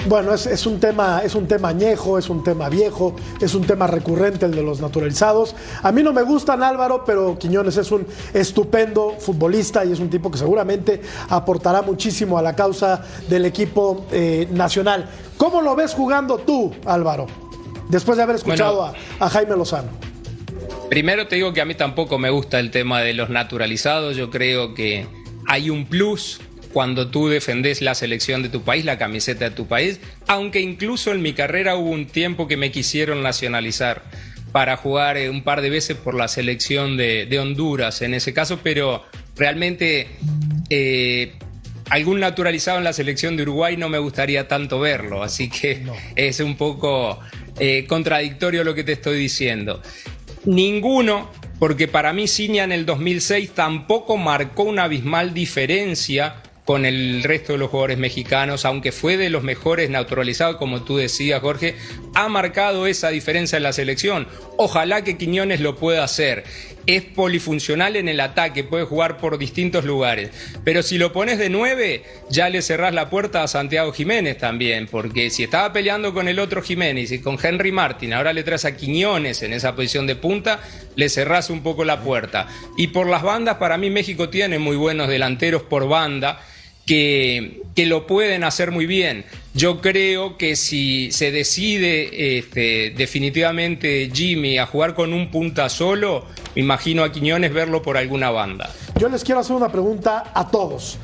[0.08, 3.88] Bueno, es, un tema, es un tema añejo, es un tema viejo, es un tema
[3.88, 5.56] recurrente el de los naturalizados.
[5.82, 10.12] A mí no me gustan Álvaro, pero Quiñones es un estupendo futbolista y es un
[10.12, 15.10] tipo que seguramente aportará muchísimo a la causa del equipo eh, nacional.
[15.38, 17.26] ¿Cómo lo ves jugando tú, Álvaro?
[17.90, 19.90] Después de haber escuchado a, a Jaime Lozano.
[20.88, 24.16] Primero te digo que a mí tampoco me gusta el tema de los naturalizados.
[24.16, 25.08] Yo creo que
[25.48, 26.42] hay un plus
[26.76, 31.14] cuando tú defendés la selección de tu país, la camiseta de tu país, aunque incluso
[31.14, 34.04] en mi carrera hubo un tiempo que me quisieron nacionalizar
[34.52, 38.60] para jugar eh, un par de veces por la selección de, Honduras en ese caso,
[38.62, 39.06] pero
[39.38, 40.10] realmente
[40.70, 41.36] eh,
[41.90, 45.82] algún naturalizado en la selección de Uruguay no me gustaría tanto verlo, así que
[46.18, 47.22] es un poco
[47.58, 49.82] eh, contradictorio lo que te estoy diciendo.
[50.44, 57.22] Ninguno, porque para mí Ciña en el 2006 tampoco marcó una abismal diferencia con el
[57.24, 61.76] resto de los jugadores mexicanos, aunque fue de los mejores naturalizados, como tú decías, Jorge,
[62.16, 64.28] ha marcado esa diferencia en la selección.
[64.58, 66.44] Ojalá que Quiñones lo pueda hacer.
[66.88, 70.32] Es polifuncional en el ataque, puede jugar por distintos lugares.
[70.64, 74.88] Pero si lo pones de nueve, ya le cerrás la puerta a Santiago Jiménez también,
[74.88, 78.66] porque si estaba peleando con el otro Jiménez y con Henry Martin, ahora le traes
[78.66, 80.62] a Quiñones en esa posición de punta,
[80.96, 82.48] le cerrás un poco la puerta.
[82.76, 86.42] Y por las bandas, para mí México tiene muy buenos delanteros por banda
[86.86, 89.26] que, lo pueden hacer muy bien.
[89.54, 96.26] Yo creo que si se decide este, definitivamente Jimmy a jugar con un punta solo,
[96.56, 98.70] me imagino a Quiñones verlo por alguna banda.
[99.00, 100.98] Yo les quiero hacer una pregunta a todos.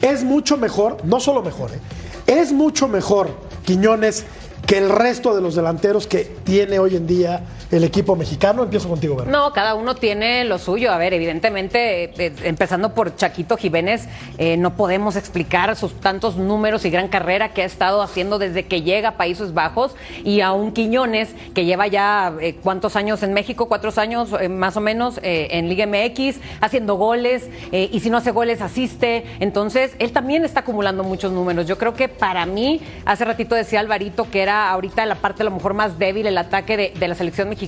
[0.00, 1.80] ¿Es mucho mejor, no solo mejor, eh,
[2.26, 3.30] es mucho mejor
[3.64, 4.24] Quiñones
[4.66, 8.62] que el resto de los delanteros que tiene hoy en día el equipo mexicano?
[8.64, 9.32] Empiezo contigo, ¿verdad?
[9.32, 10.92] No, cada uno tiene lo suyo.
[10.92, 16.36] A ver, evidentemente, eh, eh, empezando por Chaquito Jiménez, eh, no podemos explicar sus tantos
[16.36, 20.42] números y gran carrera que ha estado haciendo desde que llega a Países Bajos y
[20.42, 25.18] a un Quiñones que lleva ya cuántos años en México, cuatro años más o menos
[25.22, 29.24] en Liga MX, haciendo goles y si no hace goles asiste.
[29.40, 31.66] Entonces, él también está acumulando muchos números.
[31.66, 35.44] Yo creo que para mí, hace ratito decía Alvarito que era ahorita la parte a
[35.44, 37.61] lo mejor más débil el ataque de la selección mexicana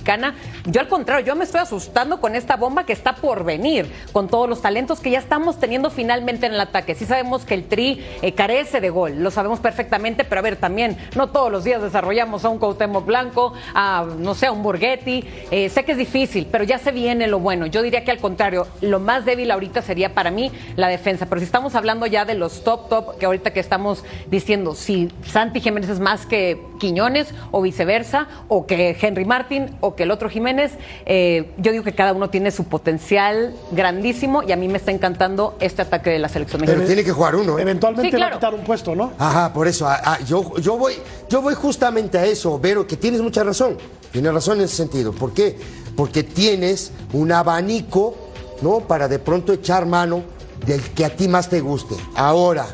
[0.65, 4.27] yo al contrario, yo me estoy asustando con esta bomba que está por venir, con
[4.27, 6.95] todos los talentos que ya estamos teniendo finalmente en el ataque.
[6.95, 10.57] Sí sabemos que el Tri eh, carece de gol, lo sabemos perfectamente, pero a ver,
[10.57, 14.63] también no todos los días desarrollamos a un Cuauhtémoc Blanco, a, no sé, a un
[14.63, 15.23] Borghetti.
[15.51, 17.65] Eh, sé que es difícil, pero ya se viene lo bueno.
[17.65, 21.25] Yo diría que al contrario, lo más débil ahorita sería para mí la defensa.
[21.27, 25.11] Pero si estamos hablando ya de los top, top, que ahorita que estamos diciendo, si
[25.25, 30.11] Santi Jiménez es más que Quiñones o viceversa, o que Henry Martin o que el
[30.11, 30.73] otro Jiménez.
[31.05, 34.91] Eh, yo digo que cada uno tiene su potencial grandísimo y a mí me está
[34.91, 36.83] encantando este ataque de la selección mexicana.
[36.83, 37.57] Pero tiene que jugar uno.
[37.57, 37.61] ¿eh?
[37.61, 39.13] Eventualmente va a quitar un puesto, ¿no?
[39.17, 39.87] Ajá, por eso.
[39.87, 40.93] Ah, ah, yo, yo, voy,
[41.29, 43.77] yo voy justamente a eso, Vero, que tienes mucha razón.
[44.11, 45.11] Tiene razón en ese sentido.
[45.11, 45.57] ¿Por qué?
[45.95, 48.15] Porque tienes un abanico,
[48.61, 48.79] ¿no?
[48.79, 50.23] Para de pronto echar mano
[50.65, 51.95] del que a ti más te guste.
[52.15, 52.65] Ahora,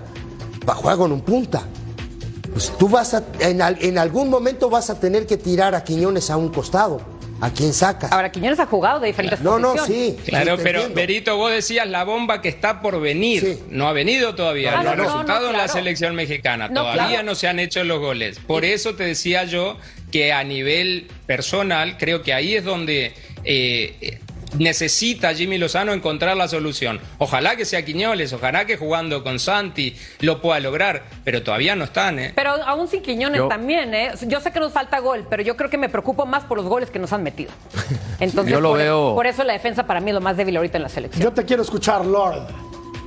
[0.67, 1.63] va juega con un punta.
[2.53, 5.83] Pues tú vas a, en, al- en algún momento vas a tener que tirar a
[5.83, 7.01] Quiñones a un costado.
[7.43, 8.11] ¿A quién sacas?
[8.11, 10.15] Ahora, Quiñones ha jugado de diferentes No, no, sí.
[10.25, 10.87] Claro, sí, pero.
[10.93, 13.41] Berito, vos decías la bomba que está por venir.
[13.41, 13.63] Sí.
[13.71, 14.77] No ha venido todavía.
[14.79, 16.67] Ah, los no, resultados no, en la selección mexicana.
[16.67, 17.23] No, todavía claro.
[17.23, 18.37] no se han hecho los goles.
[18.45, 19.77] Por eso te decía yo
[20.11, 24.19] que a nivel personal, creo que ahí es donde eh,
[24.57, 26.99] necesita Jimmy Lozano encontrar la solución.
[27.17, 31.83] Ojalá que sea Quiñoles, ojalá que jugando con Santi lo pueda lograr, pero todavía no
[31.85, 32.31] están, ¿eh?
[32.35, 34.11] Pero aún sin Quiñones Yo- también, ¿eh?
[34.27, 36.65] Yo sé que nos falta gol, pero yo creo que me preocupo más por los
[36.67, 37.51] goles que nos han metido.
[38.19, 40.57] Entonces, Yo lo por, veo- por eso la defensa para mí es lo más débil
[40.57, 41.23] ahorita en la selección.
[41.23, 42.47] Yo te quiero escuchar, Lord.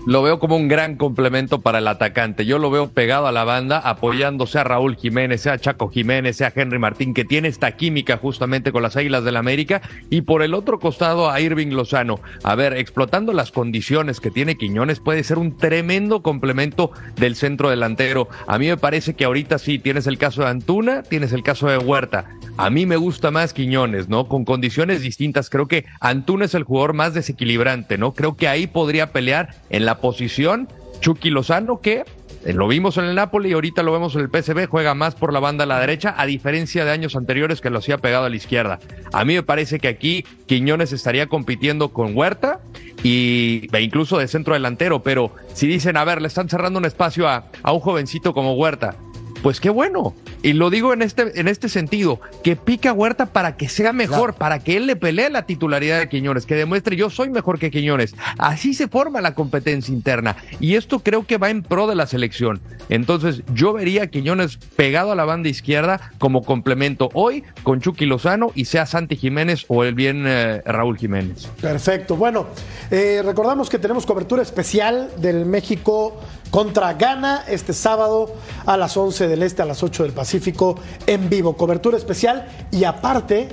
[0.06, 2.44] Lo veo como un gran complemento para el atacante.
[2.44, 6.52] Yo lo veo pegado a la banda, apoyándose a Raúl Jiménez, sea Chaco Jiménez, sea
[6.54, 10.52] Henry Martín, que tiene esta química justamente con las Águilas del América, y por el
[10.52, 12.20] otro costado a Irving Lozano.
[12.42, 17.70] A ver, explotando las condiciones que tiene Quiñones, puede ser un tremendo complemento del centro
[17.70, 18.28] delantero.
[18.46, 21.66] A mí me parece que ahorita sí tienes el caso de Antuna, tienes el caso
[21.68, 22.26] de Huerta.
[22.56, 24.28] A mí me gusta más Quiñones, ¿no?
[24.28, 25.50] Con condiciones distintas.
[25.50, 28.12] Creo que Antuna es el jugador más desequilibrante, ¿no?
[28.12, 30.68] Creo que ahí podría pelear en la posición
[31.00, 32.04] Chucky Lozano, que
[32.44, 35.14] eh, lo vimos en el Napoli y ahorita lo vemos en el PSV, juega más
[35.14, 38.26] por la banda a la derecha, a diferencia de años anteriores que lo hacía pegado
[38.26, 38.78] a la izquierda.
[39.12, 42.60] A mí me parece que aquí Quiñones estaría compitiendo con Huerta
[43.02, 46.84] y, e incluso de centro delantero, pero si dicen, a ver, le están cerrando un
[46.84, 48.96] espacio a, a un jovencito como Huerta,
[49.44, 50.14] pues qué bueno.
[50.42, 54.32] Y lo digo en este, en este sentido, que pica Huerta para que sea mejor,
[54.32, 57.70] para que él le pelee la titularidad de Quiñones, que demuestre yo soy mejor que
[57.70, 58.14] Quiñones.
[58.38, 60.34] Así se forma la competencia interna.
[60.60, 62.62] Y esto creo que va en pro de la selección.
[62.88, 68.06] Entonces yo vería a Quiñones pegado a la banda izquierda como complemento hoy con Chucky
[68.06, 71.48] Lozano y sea Santi Jiménez o el bien eh, Raúl Jiménez.
[71.60, 72.16] Perfecto.
[72.16, 72.46] Bueno,
[72.90, 76.18] eh, recordamos que tenemos cobertura especial del México
[76.54, 78.32] contra Ghana este sábado
[78.64, 81.56] a las 11 del Este, a las 8 del Pacífico, en vivo.
[81.56, 83.48] Cobertura especial y aparte,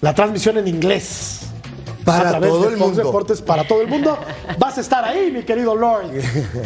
[0.00, 1.46] la transmisión en inglés.
[2.04, 3.04] Para a través todo de el Fox mundo.
[3.04, 4.18] Deportes para todo el mundo.
[4.58, 6.10] Vas a estar ahí, mi querido Lord.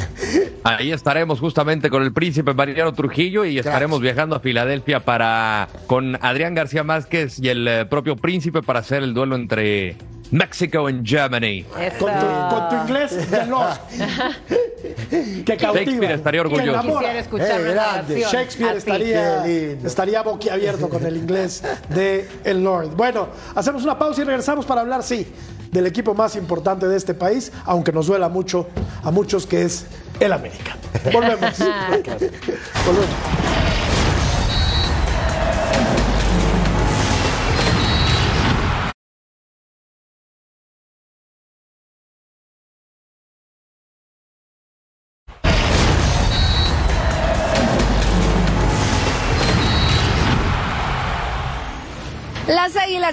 [0.62, 6.16] Ahí estaremos justamente con el príncipe Mariano Trujillo y estaremos viajando a Filadelfia para con
[6.22, 9.96] Adrián García Márquez y el eh, propio príncipe para hacer el duelo entre
[10.30, 11.64] México y Germany.
[11.98, 13.78] Con tu, con tu inglés de Lord.
[15.44, 15.85] que cautiva.
[15.85, 16.83] Shakespeare estaría orgulloso.
[16.83, 18.20] Quisiera escuchar Eh, grande.
[18.20, 19.47] Shakespeare estaría,
[19.85, 22.90] estaría boquiabierto con el inglés de el Lord.
[22.97, 25.27] Bueno, hacemos una pausa y regresamos para hablar, sí,
[25.70, 28.68] del equipo más importante de este país, aunque nos duela mucho
[29.03, 29.87] a muchos que es
[30.20, 30.77] el América.
[31.12, 31.59] Volvemos.
[32.87, 33.84] Volvemos.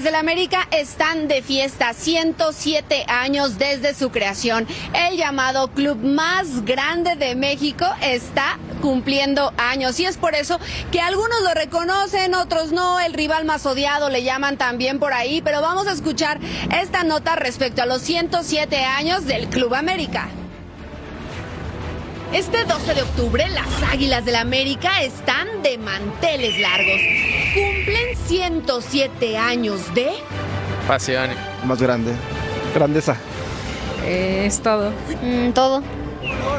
[0.02, 4.66] Águilas del América están de fiesta 107 años desde su creación.
[4.94, 10.60] El llamado club más grande de México está cumpliendo años y es por eso
[10.92, 15.42] que algunos lo reconocen, otros no, el rival más odiado le llaman también por ahí,
[15.42, 16.40] pero vamos a escuchar
[16.72, 20.30] esta nota respecto a los 107 años del Club América.
[22.34, 27.02] Este 12 de octubre las Águilas del América están de manteles largos.
[27.54, 30.12] Cumplen 107 años de...
[30.88, 31.30] Pasión.
[31.66, 32.14] Más grande.
[32.74, 33.18] Grandeza.
[34.06, 34.94] Eh, es todo.
[35.22, 35.84] Mm, todo.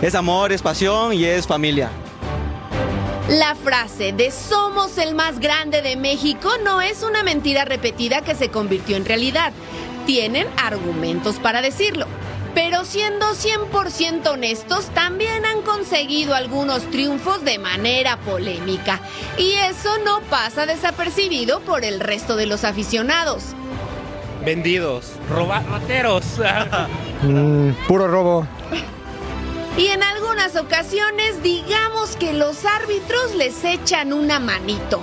[0.02, 1.88] Es amor, es pasión y es familia.
[3.30, 8.34] La frase de somos el más grande de México no es una mentira repetida que
[8.34, 9.54] se convirtió en realidad.
[10.04, 12.06] Tienen argumentos para decirlo.
[12.54, 19.00] Pero siendo 100% honestos, también han conseguido algunos triunfos de manera polémica.
[19.38, 23.44] Y eso no pasa desapercibido por el resto de los aficionados.
[24.44, 25.12] Vendidos.
[25.30, 26.24] Roba- rateros.
[27.88, 28.46] puro robo.
[29.78, 35.02] Y en algunas ocasiones digamos que los árbitros les echan una manito.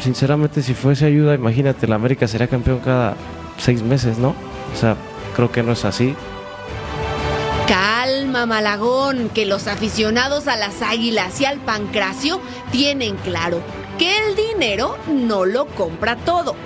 [0.00, 3.16] Sinceramente, si fuese ayuda, imagínate, la América sería campeón cada
[3.58, 4.28] seis meses, ¿no?
[4.72, 4.96] O sea,
[5.38, 6.16] creo que no es así.
[7.68, 12.40] Calma, Malagón, que los aficionados a las águilas y al pancracio
[12.72, 13.60] tienen claro
[13.98, 16.56] que el dinero no lo compra todo.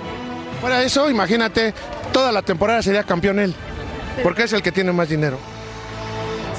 [0.59, 1.75] Fuera de eso, imagínate,
[2.11, 3.53] toda la temporada sería campeón él,
[4.23, 5.37] porque es el que tiene más dinero.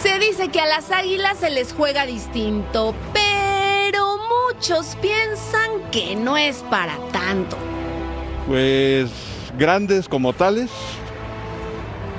[0.00, 4.18] Se dice que a las águilas se les juega distinto, pero
[4.52, 7.56] muchos piensan que no es para tanto.
[8.46, 9.10] Pues
[9.58, 10.70] grandes como tales.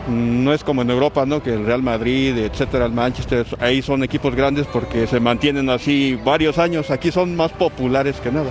[0.07, 1.41] No es como en Europa, ¿no?
[1.41, 6.19] Que el Real Madrid, etcétera, el Manchester, ahí son equipos grandes porque se mantienen así
[6.23, 6.91] varios años.
[6.91, 8.49] Aquí son más populares que nada.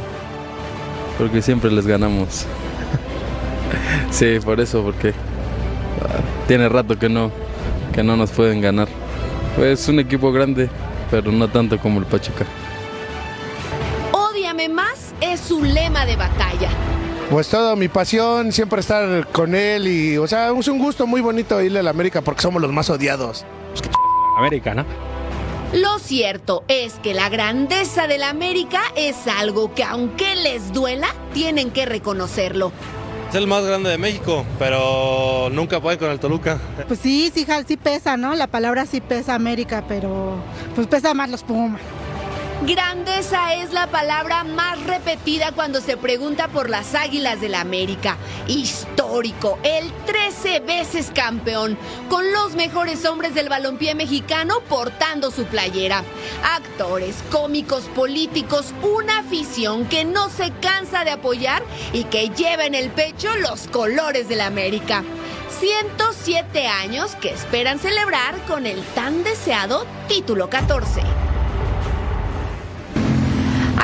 [1.16, 2.46] Porque siempre les ganamos.
[4.10, 7.30] sí, por eso, porque ah, tiene rato que no,
[7.92, 8.88] que no nos pueden ganar.
[9.56, 10.68] Pues un equipo grande,
[11.10, 12.44] pero no tanto como el Pachuca.
[14.10, 16.70] Ódiame más es su lema de batalla.
[17.30, 21.20] Pues toda mi pasión, siempre estar con él y, o sea, es un gusto muy
[21.20, 23.44] bonito irle a la América porque somos los más odiados.
[24.36, 24.84] América, ¿no?
[25.72, 31.08] Lo cierto es que la grandeza de la América es algo que aunque les duela,
[31.32, 32.70] tienen que reconocerlo.
[33.28, 36.60] Es el más grande de México, pero nunca puede con el Toluca.
[36.86, 38.36] Pues sí, sí, Jal, sí pesa, ¿no?
[38.36, 40.36] La palabra sí pesa América, pero
[40.76, 41.80] pues pesa más los Pumas.
[42.66, 48.16] Grandeza es la palabra más repetida cuando se pregunta por las Águilas del la América.
[48.46, 51.76] Histórico, el 13 veces campeón,
[52.08, 56.04] con los mejores hombres del balompié mexicano portando su playera.
[56.54, 62.74] Actores, cómicos, políticos, una afición que no se cansa de apoyar y que lleva en
[62.74, 65.04] el pecho los colores de la América.
[65.60, 71.02] 107 años que esperan celebrar con el tan deseado título 14.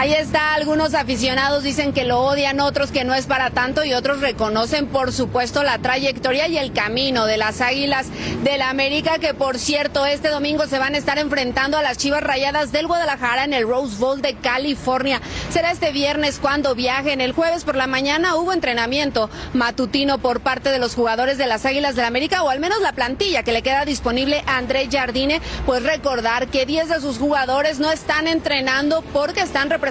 [0.00, 3.92] Ahí está, algunos aficionados dicen que lo odian, otros que no es para tanto y
[3.92, 8.06] otros reconocen por supuesto la trayectoria y el camino de las Águilas
[8.42, 11.98] del la América que por cierto este domingo se van a estar enfrentando a las
[11.98, 15.20] Chivas Rayadas del Guadalajara en el Rose Bowl de California.
[15.50, 17.20] Será este viernes cuando viajen.
[17.20, 21.66] El jueves por la mañana hubo entrenamiento matutino por parte de los jugadores de las
[21.66, 24.88] Águilas del la América o al menos la plantilla que le queda disponible a André
[24.90, 29.89] Jardine, pues recordar que 10 de sus jugadores no están entrenando porque están representando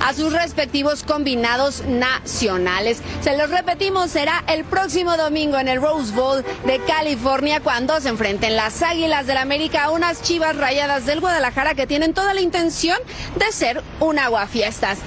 [0.00, 3.02] a sus respectivos combinados nacionales.
[3.20, 8.08] Se los repetimos, será el próximo domingo en el Rose Bowl de California cuando se
[8.08, 12.40] enfrenten las Águilas del América a unas chivas rayadas del Guadalajara que tienen toda la
[12.40, 12.96] intención
[13.36, 14.98] de ser un aguafiestas.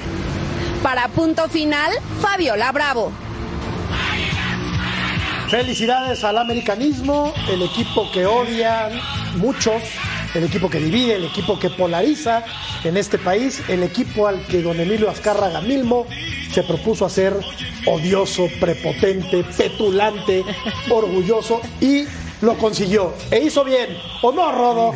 [0.83, 3.11] Para punto final, Fabiola Bravo.
[5.49, 8.91] Felicidades al americanismo, el equipo que odian
[9.37, 9.81] muchos
[10.33, 12.43] el equipo que divide, el equipo que polariza
[12.83, 16.07] en este país, el equipo al que don Emilio Azcárraga Milmo
[16.51, 17.35] se propuso hacer
[17.85, 20.43] odioso, prepotente, petulante,
[20.89, 22.05] orgulloso y
[22.41, 23.13] lo consiguió.
[23.31, 24.93] E hizo bien, ¿o no, Rodo?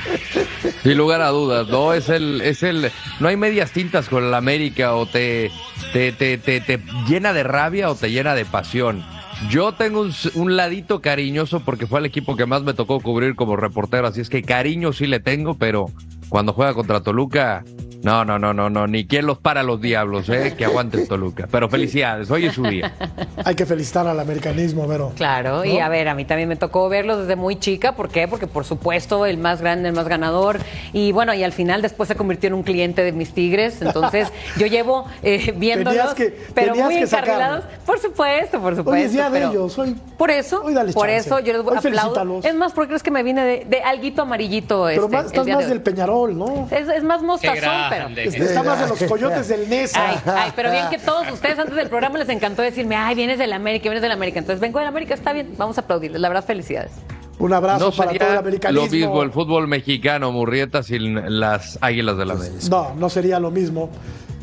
[0.82, 4.34] Sin lugar a dudas, no es el, es el, no hay medias tintas con el
[4.34, 5.50] América o te,
[5.92, 9.04] te, te, te, te llena de rabia o te llena de pasión.
[9.48, 13.56] Yo tengo un, ladito cariñoso porque fue el equipo que más me tocó cubrir como
[13.56, 15.86] reportero, así es que cariño sí le tengo, pero
[16.28, 17.64] cuando juega contra Toluca,
[18.02, 20.54] no, no, no, no, no, ni quien los para los diablos, ¿eh?
[20.56, 21.46] Que aguante el Toluca.
[21.50, 22.92] Pero felicidades, hoy es su día.
[23.44, 25.12] Hay que felicitar al americanismo, Vero.
[25.16, 27.96] Claro, y a ver, a mí también me tocó verlo desde muy chica.
[27.96, 28.26] ¿Por qué?
[28.26, 30.58] Porque por supuesto, el más grande, el más ganador.
[30.92, 33.82] Y bueno, y al final después se convirtió en un cliente de mis Tigres.
[33.82, 36.14] Entonces, yo llevo eh, viéndolos,
[36.54, 37.64] pero muy encarrilados.
[37.84, 38.98] Por supuesto, por supuesto.
[38.98, 40.62] Hoy es día de ellos, hoy, Por eso,
[40.94, 42.46] por eso yo les voy a aplaudir.
[42.46, 44.84] Es más, porque es que me vine de, de alguito amarillito.
[44.86, 46.68] Pero este, más, estás más del Peñarol, ¿no?
[46.70, 48.08] Es, es más mostazón pero.
[48.08, 50.10] Está más de los coyotes del Nesa.
[50.10, 53.38] Ay, ay, pero bien que todos ustedes antes del programa les encantó decirme, ay, vienes
[53.38, 54.38] del América, vienes del América.
[54.38, 56.20] Entonces vengo del América, está bien, vamos a aplaudirles.
[56.20, 56.92] La verdad, felicidades.
[57.38, 58.86] Un abrazo para todo el americanismo.
[58.86, 62.58] Lo mismo el fútbol mexicano, Murrieta, sin las águilas de la América.
[62.70, 63.90] No, no sería lo mismo.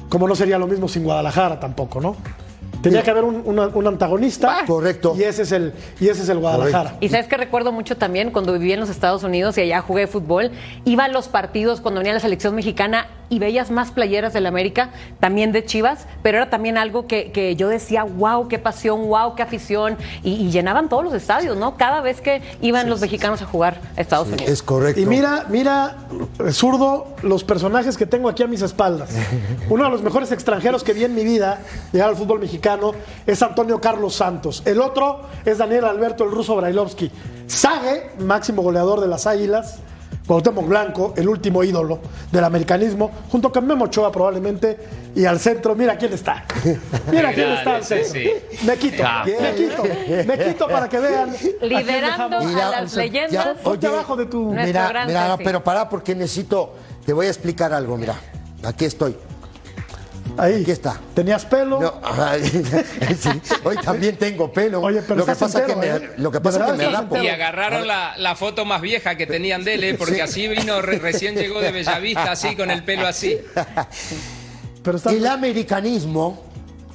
[0.09, 2.15] Como no sería lo mismo sin Guadalajara tampoco, ¿no?
[2.81, 4.63] Tenía que haber un, un, un antagonista.
[4.65, 5.15] Correcto.
[5.17, 6.95] Y ese es el, y ese es el Guadalajara.
[6.99, 10.07] Y sabes que recuerdo mucho también cuando viví en los Estados Unidos y allá jugué
[10.07, 10.51] fútbol,
[10.85, 14.91] iba a los partidos cuando venía la selección mexicana y veías más playeras del América,
[15.19, 19.35] también de Chivas, pero era también algo que, que yo decía, wow, qué pasión, wow,
[19.35, 21.75] qué afición, y, y, llenaban todos los estadios, ¿no?
[21.75, 24.51] Cada vez que iban sí, los mexicanos a jugar a Estados sí, Unidos.
[24.51, 25.01] Es correcto.
[25.01, 25.97] Y mira, mira,
[26.51, 29.09] zurdo, los personajes que tengo aquí a mis espaldas.
[29.69, 31.59] Uno de los mejores extranjeros que vi en mi vida
[31.91, 32.66] llegar al fútbol mexicano
[33.25, 34.61] es Antonio Carlos Santos.
[34.65, 37.11] El otro es Daniel Alberto el ruso Brailovsky.
[37.47, 39.79] Sague, máximo goleador de las Águilas.
[40.27, 41.99] Cuauhtémoc Blanco, el último ídolo
[42.33, 44.77] del americanismo, junto con Memo Ochoa probablemente,
[45.15, 46.43] y al centro, mira quién está.
[47.09, 48.11] Mira quién está al centro.
[48.11, 48.65] Sí, sí.
[48.65, 49.83] Me quito, me quito,
[50.27, 51.33] me quito para que vean.
[51.61, 53.31] Liderando a las leyendas.
[53.31, 54.51] Ya, oye, abajo de tu...
[54.51, 56.73] Mira, mira, pero para porque necesito,
[57.05, 58.15] te voy a explicar algo, mira.
[58.63, 59.15] Aquí estoy.
[60.37, 60.61] Ahí.
[60.61, 60.99] Aquí está.
[61.13, 61.79] ¿Tenías pelo?
[61.79, 62.01] No,
[63.19, 63.29] sí,
[63.63, 64.81] hoy también tengo pelo.
[64.81, 65.99] Oye, pero lo que pasa entero, que ¿eh?
[65.99, 67.17] me, lo que pasa que me rapo.
[67.17, 70.21] Y agarraron la, la, foto más vieja que tenían de él, porque sí.
[70.21, 73.37] así vino, re, recién llegó de Bellavista, así, con el pelo así.
[74.83, 75.11] Pero está...
[75.11, 76.47] El americanismo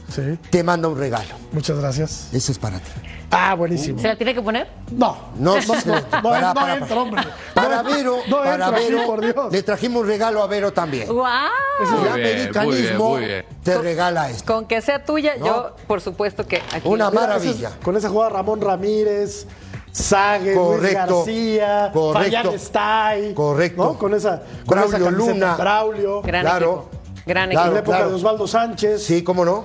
[0.09, 0.39] Sí.
[0.51, 1.35] te manda un regalo.
[1.53, 2.29] Muchas gracias.
[2.33, 2.91] Eso es para ti.
[3.35, 3.99] Ah, buenísimo.
[3.99, 4.69] ¿Se la tiene que poner?
[4.91, 5.17] No.
[5.39, 7.23] No, No, no, no, para, no para- entra, hombre.
[7.55, 9.51] para Vero, no para entra aquí, Vero, por Dios.
[9.53, 11.09] le trajimos un regalo a Vero también.
[11.09, 11.49] ¡Guau!
[11.81, 13.47] El bien, americanismo muy bien, muy bien.
[13.65, 14.53] te regala esto.
[14.53, 15.47] Con que sea tuya, No.
[15.47, 16.83] yo, por supuesto que aquí.
[16.87, 17.71] Una maravilla.
[17.83, 19.47] con esa jugada Ramón Ramírez,
[19.91, 20.93] Sague, Luis.
[20.95, 22.53] García, Correcto.
[22.55, 23.35] Stay.
[23.35, 23.83] Correcto.
[23.85, 23.99] ¿no?
[23.99, 25.33] Con esa, con Braulio esa camiseta.
[25.33, 25.55] Luna.
[25.57, 26.23] Braulio.
[26.23, 26.89] Gran Claro.
[26.91, 27.03] equipo.
[27.27, 27.93] Gran Claro, en la equipo.
[27.95, 29.03] época de Osvaldo Sánchez.
[29.05, 29.65] Sí, cómo no.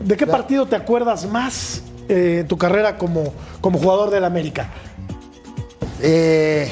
[0.00, 4.68] ¿De qué partido te acuerdas más eh, en tu carrera como, como jugador del América?
[6.00, 6.70] Eh,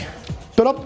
[0.55, 0.77] Pero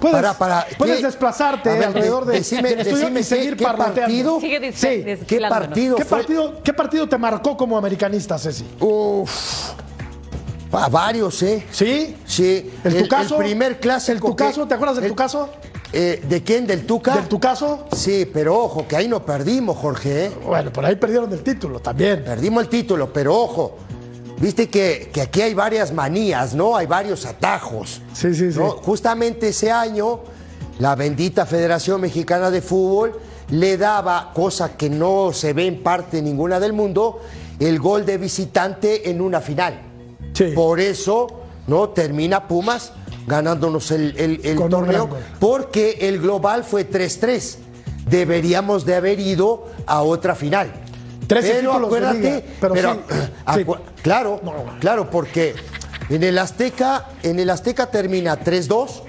[0.00, 1.06] puedes, Para- para- puedes ¿qué?
[1.06, 5.04] desplazarte A ver, alrededor de, decime- del estudio decime y seguir qué- partido- Sigue Sí.
[5.26, 8.64] ¿Qué partido ¿Qué partido, ¿Qué partido te marcó como americanista, Ceci?
[8.80, 9.72] Uf.
[10.72, 11.66] A varios, ¿eh?
[11.70, 12.16] ¿Sí?
[12.24, 12.70] Sí.
[12.82, 13.36] ¿El tu caso?
[13.36, 14.28] primer clásico.
[14.28, 14.66] ¿El tu caso?
[14.66, 15.50] ¿Te acuerdas del el- tu caso?
[15.92, 16.66] eh, ¿De quién?
[16.66, 17.14] ¿Del Tuca?
[17.14, 17.86] ¿Del tu caso?
[17.94, 20.26] Sí, pero ojo, que ahí no perdimos, Jorge.
[20.26, 20.32] ¿eh?
[20.46, 22.24] Bueno, por ahí perdieron el título también.
[22.24, 23.76] Perdimos el título, pero ojo.
[24.42, 26.76] Viste que, que aquí hay varias manías, ¿no?
[26.76, 28.02] Hay varios atajos.
[28.12, 28.58] Sí, sí, sí.
[28.58, 28.70] ¿no?
[28.72, 30.18] Justamente ese año,
[30.80, 33.20] la bendita Federación Mexicana de Fútbol
[33.50, 37.20] le daba, cosa que no se ve en parte ninguna del mundo,
[37.60, 39.80] el gol de visitante en una final.
[40.32, 40.46] Sí.
[40.56, 41.28] Por eso,
[41.68, 41.90] ¿no?
[41.90, 42.92] Termina Pumas
[43.28, 47.58] ganándonos el, el- torneo, porque el global fue 3-3.
[48.08, 50.72] Deberíamos de haber ido a otra final.
[51.26, 53.00] Trece pero de acuérdate, liga, pero pero, sí.
[53.46, 53.82] acu- Sí.
[54.02, 54.52] claro, No.
[54.80, 55.54] claro, porque
[56.10, 59.02] en el Azteca, en el Azteca termina 3-2,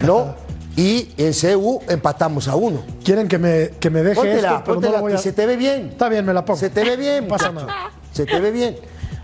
[0.00, 0.34] ¿no?
[0.76, 2.82] Y en CU empatamos a uno.
[3.02, 5.16] Quieren que me, que me deje Póntela, esto, pero póntela, lo voy a...
[5.16, 5.88] que se te ve bien.
[5.88, 6.58] Está bien, me la pongo.
[6.60, 7.24] Se te ve bien.
[7.24, 7.90] No pasa nada.
[8.12, 8.76] Se te ve bien.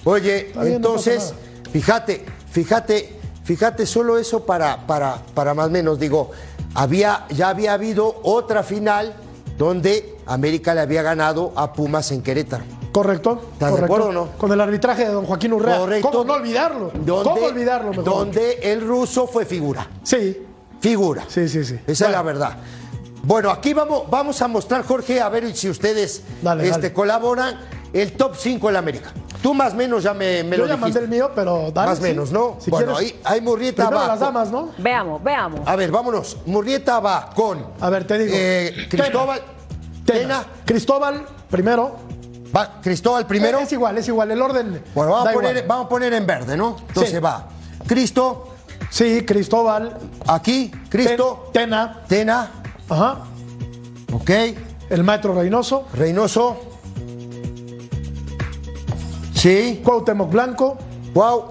[0.05, 0.75] Oye, bien, no pasa
[1.13, 1.35] entonces,
[1.71, 6.31] fíjate, fíjate, fíjate solo eso para, para, para más o menos, digo,
[6.75, 9.15] había, ya había habido otra final
[9.59, 12.65] donde América le había ganado a Pumas en Querétaro.
[12.93, 13.41] Correcto.
[13.55, 13.85] ¿Estás de correcto.
[13.85, 14.29] acuerdo o no?
[14.39, 15.79] Con el arbitraje de don Joaquín Urrea.
[15.79, 16.11] Correcto.
[16.11, 16.93] ¿Cómo no olvidarlo?
[17.25, 18.05] ¿Cómo olvidarlo mejor?
[18.05, 19.89] Donde el ruso fue figura.
[20.03, 20.43] Sí,
[20.81, 21.25] Figura.
[21.29, 21.79] sí, sí, sí.
[21.87, 22.59] Esa es la verdad.
[23.25, 26.93] Bueno, aquí vamos, vamos a mostrar, Jorge, a ver si ustedes Dale, este, dale.
[26.93, 27.59] colaboran,
[27.93, 29.13] el top 5 en la América.
[29.45, 30.81] Tú más o menos ya me, me Yo lo ya dijiste.
[30.81, 31.91] mandé el mío, pero dale.
[31.91, 32.09] más o sí.
[32.09, 32.57] menos, ¿no?
[32.61, 34.07] Si bueno, quieres, ahí, ahí Murrieta va.
[34.07, 34.71] las damas, ¿no?
[34.79, 35.61] Veamos, veamos.
[35.67, 36.39] A ver, vámonos.
[36.47, 38.33] Murrieta va con A ver, te digo.
[38.35, 39.43] eh, Cristóbal.
[40.07, 40.19] Tena.
[40.21, 40.45] Tena.
[40.65, 41.97] Cristóbal, primero.
[42.57, 43.59] Va Cristóbal primero.
[43.59, 44.31] Eh, Es igual, es igual.
[44.31, 44.83] El orden.
[44.95, 45.69] Bueno, vamos da a, poner, igual.
[45.69, 46.77] vamos a poner en verde, ¿no?
[46.89, 47.19] Entonces Sí.
[47.19, 47.47] va.
[47.87, 48.49] Cristo,
[48.89, 49.99] Sí, Cristóbal.
[50.27, 52.01] aquí, Cristo, Ten- Tena.
[52.09, 52.51] Tena,
[52.89, 53.19] Ajá.
[54.11, 54.31] ok,
[54.89, 55.87] El maestro Reynoso.
[55.93, 56.57] Reynoso.
[59.45, 60.79] Sí, Cuauhtémoc Blanco.
[61.13, 61.51] wow,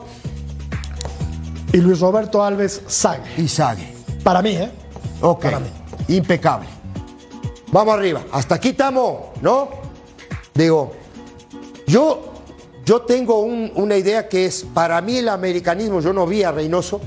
[1.73, 3.21] Y Luis Roberto Alves Sague.
[3.37, 3.93] y Sague.
[4.23, 4.71] Para mí, ¿eh?
[5.21, 5.67] Ok, Para mí.
[6.07, 6.67] impecable.
[7.71, 8.23] Vamos arriba.
[8.31, 9.69] Hasta aquí estamos, ¿no?
[10.55, 10.91] Digo,
[11.85, 12.33] yo,
[12.83, 16.51] yo tengo un- una idea que es, para mí el americanismo, yo no vi a
[16.51, 16.99] Reynoso,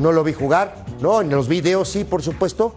[0.00, 1.20] no lo vi jugar, ¿no?
[1.20, 2.74] En los videos sí, por supuesto,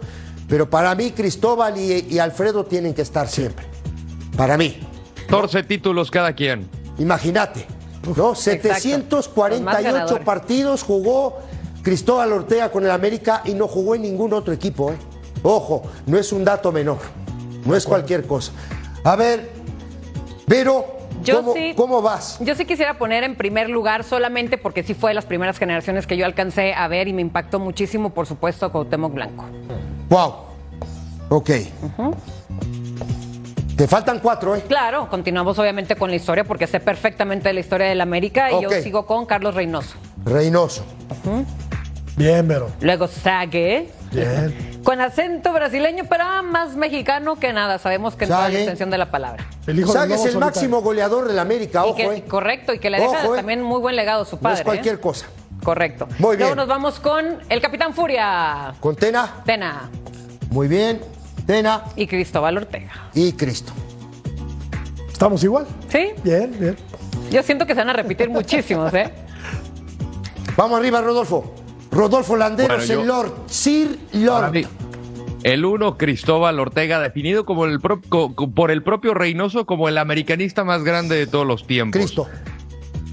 [0.48, 3.66] pero para mí Cristóbal y, y Alfredo tienen que estar siempre.
[4.38, 4.80] Para mí.
[5.28, 6.70] 14 títulos cada quien.
[7.00, 7.66] Imagínate,
[8.06, 8.14] ¿no?
[8.16, 10.26] Los más 748 ganadores.
[10.26, 11.40] partidos jugó
[11.84, 14.98] Cristóbal Ortega con el América y no jugó en ningún otro equipo, ¿eh?
[15.44, 16.98] Ojo, no es un dato menor,
[17.66, 18.52] no es cualquier cosa.
[19.04, 19.50] A ver,
[20.48, 20.86] pero,
[21.24, 22.38] Yo ¿cómo, sí- cómo vas?
[22.42, 26.08] Yo sí quisiera poner en primer lugar solamente porque sí fue de las primeras generaciones
[26.08, 29.46] que yo alcancé a ver y me impactó muchísimo, por supuesto, Cuauhtémoc Blanco.
[30.10, 30.34] Wow,
[31.30, 31.50] ok.
[33.78, 34.64] Te faltan cuatro, ¿eh?
[34.68, 38.62] Claro, continuamos obviamente con la historia porque sé perfectamente de la historia del América y
[38.64, 39.96] yo sigo con Carlos Reynoso.
[40.26, 40.84] Reynoso.
[42.16, 42.72] Bien, Vero.
[42.82, 44.80] Luego Sague, Bien.
[44.84, 47.78] con acento brasileño, pero más mexicano que nada.
[47.78, 49.46] Sabemos que en toda la extensión de la palabra.
[49.68, 50.40] El hijo Sague es el solitario.
[50.48, 52.24] máximo goleador del América, Y ojo, que- ¿eh?
[52.28, 53.38] correcto, y que le deja Ojo, eh.
[53.38, 54.58] también muy buen legado a su No padre.
[54.58, 55.00] es cualquier ¿eh?
[55.00, 55.28] cosa.
[55.64, 56.08] Correcto.
[56.18, 56.56] Muy Luego bien.
[56.58, 59.88] nos vamos con el Capitán Furia, Con Tena, Tena
[60.50, 61.00] muy bien.
[61.48, 62.92] Tena y Cristóbal Ortega.
[63.16, 63.74] y Cristo.
[65.12, 65.66] ¿Estamos igual?
[65.90, 66.10] ¿Sí?
[66.24, 66.76] Bien, bien.
[67.32, 69.12] Yo siento que se van a repetir muchísimos, ¿eh?
[70.56, 71.56] Vamos arriba, Rodolfo.
[71.92, 73.34] Rodolfo Landeros, Bueno, yo- el Lord.
[73.48, 74.68] Sir Lord.
[75.44, 79.88] el uno, Cristóbal Ortega, definido como el pro- co- co- por el propio Reynoso como
[79.88, 82.00] el americanista más grande de todos los tiempos.
[82.00, 82.28] Cristo.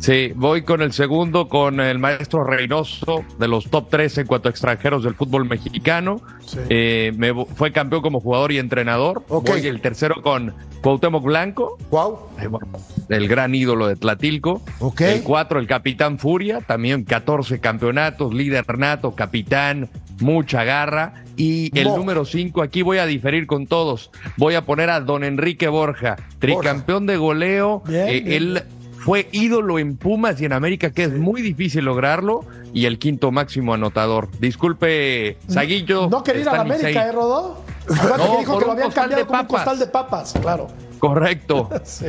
[0.05, 4.49] Sí, voy con el segundo, con el maestro Reynoso, de los top tres en cuanto
[4.49, 6.21] a extranjeros del fútbol mexicano.
[6.45, 6.59] Sí.
[6.69, 9.25] Eh, me fue campeón como jugador y entrenador.
[9.29, 9.49] Ok.
[9.49, 10.53] Voy el tercero con
[10.83, 12.19] Cuauhtémoc Blanco, Wow.
[12.39, 12.69] eh, bueno,
[13.09, 14.61] el gran ídolo de Tlatilco.
[14.81, 15.01] Ok.
[15.01, 19.89] El cuatro, el capitán Furia, también 14 campeonatos, líder nato, capitán,
[20.21, 21.25] mucha garra.
[21.39, 21.97] Y el No.
[21.97, 24.11] número 5, aquí voy a diferir con todos.
[24.37, 27.83] Voy a poner a don Enrique Borja, tricampeón de goleo.
[27.89, 28.63] Bien, Eh, bien, él
[29.05, 32.45] fue ídolo en Pumas y en América, que es muy difícil lograrlo.
[32.73, 34.31] Y el quinto máximo anotador.
[34.41, 36.09] Disculpe, Saguillo.
[36.09, 36.61] No quería ir a la.
[36.63, 37.63] América, ¿eh, Rodó?
[37.89, 39.65] No, que dijo que lo un habían costal cambiado de como un papas.
[39.65, 40.67] costal de papas, claro.
[40.99, 41.69] Correcto.
[41.85, 42.07] Sí.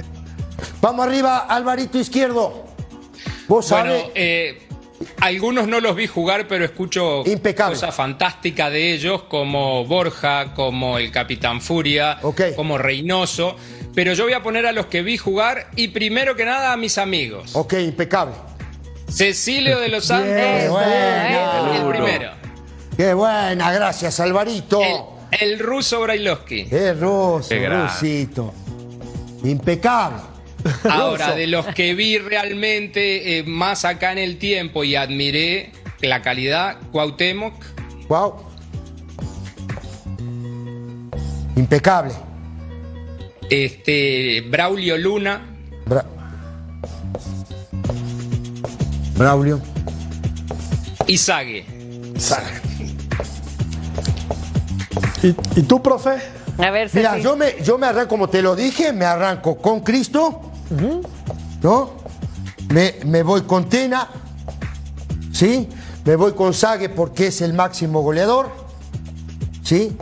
[0.81, 2.63] Vamos arriba, Alvarito Izquierdo.
[3.47, 4.05] Vos Bueno, sabés.
[4.15, 4.61] eh,
[5.19, 7.75] algunos no los vi jugar, pero escucho Impecable.
[7.75, 12.19] cosas fantásticas de ellos, como Borja, como el Capitán Furia,
[12.55, 13.57] como Reynoso.
[13.95, 16.77] Pero yo voy a poner a los que vi jugar y primero que nada a
[16.77, 17.55] mis amigos.
[17.55, 18.35] Ok, impecable.
[19.09, 21.75] Cecilio de los Santos, Bien, buena.
[21.77, 22.31] el primero.
[22.97, 24.81] Qué buena, gracias, Alvarito.
[25.31, 26.65] El ruso Brailovsky.
[26.65, 28.53] Qué ruso, Qué rusito.
[29.43, 30.17] Impecable.
[30.89, 31.37] Ahora, Ruso.
[31.37, 35.71] de los que vi realmente eh, más acá en el tiempo y admiré
[36.01, 37.53] la calidad, Cuauhtémoc.
[38.09, 38.33] Wow.
[41.55, 42.13] Impecable.
[43.49, 45.45] Este, Braulio Luna.
[45.85, 46.05] Bra-
[49.17, 49.61] Braulio.
[51.07, 51.65] Y Sague.
[55.23, 56.17] ¿Y, y tú, profe?
[56.57, 59.81] A ver, Mira, yo me, yo me arranco, como te lo dije, me arranco con
[59.81, 60.51] Cristo,
[61.61, 61.93] ¿no?
[62.69, 64.07] Me, me voy con Tena,
[65.33, 65.67] ¿sí?
[66.05, 68.49] Me voy con Sague porque es el máximo goleador,
[69.63, 69.97] ¿sí?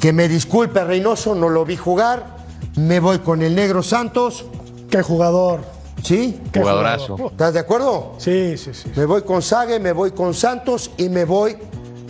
[0.00, 2.31] Que me disculpe Reynoso, no lo vi jugar.
[2.76, 4.44] Me voy con el Negro Santos.
[4.90, 5.60] Qué jugador.
[6.02, 6.40] ¿Sí?
[6.52, 7.06] Qué Jugadorazo.
[7.16, 7.32] jugador.
[7.32, 8.14] ¿Estás de acuerdo?
[8.18, 8.90] Sí, sí, sí.
[8.96, 11.56] Me voy con Sague, me voy con Santos y me voy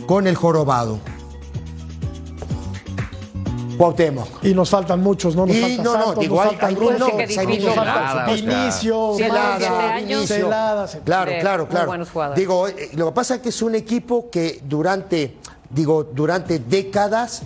[0.06, 0.98] con el Jorobado.
[3.76, 4.44] Cuauhtémoc.
[4.44, 5.44] Y nos faltan muchos, ¿no?
[5.46, 7.60] Nos Y falta no, no, Santos, digo, nos hay- falta hay Russo, nombres, nos hay
[7.74, 8.44] falta nombres.
[8.46, 10.98] Vinicio, Siete Celada, sí.
[11.04, 11.86] Claro, claro, muy claro.
[11.88, 12.38] buenos jugadores.
[12.38, 15.36] Digo, eh, lo que pasa es que es un equipo que durante,
[15.70, 17.42] digo, durante décadas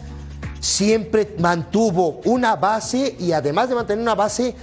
[0.60, 4.54] siempre mantuvo una base y además de mantener una base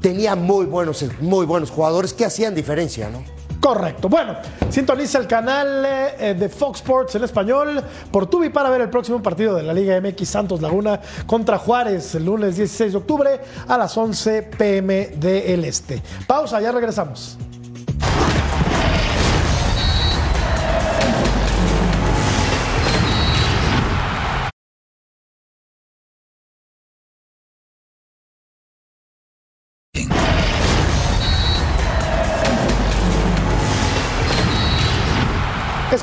[0.00, 3.22] tenía muy buenos, muy buenos jugadores que hacían diferencia, ¿no?
[3.60, 4.08] Correcto.
[4.08, 4.36] Bueno,
[4.70, 7.82] sintoniza el canal eh, de Fox Sports en español
[8.12, 12.14] por Tubi para ver el próximo partido de la Liga MX Santos Laguna contra Juárez
[12.14, 16.00] el lunes 16 de octubre a las 11 pm del Este.
[16.26, 17.36] Pausa, ya regresamos.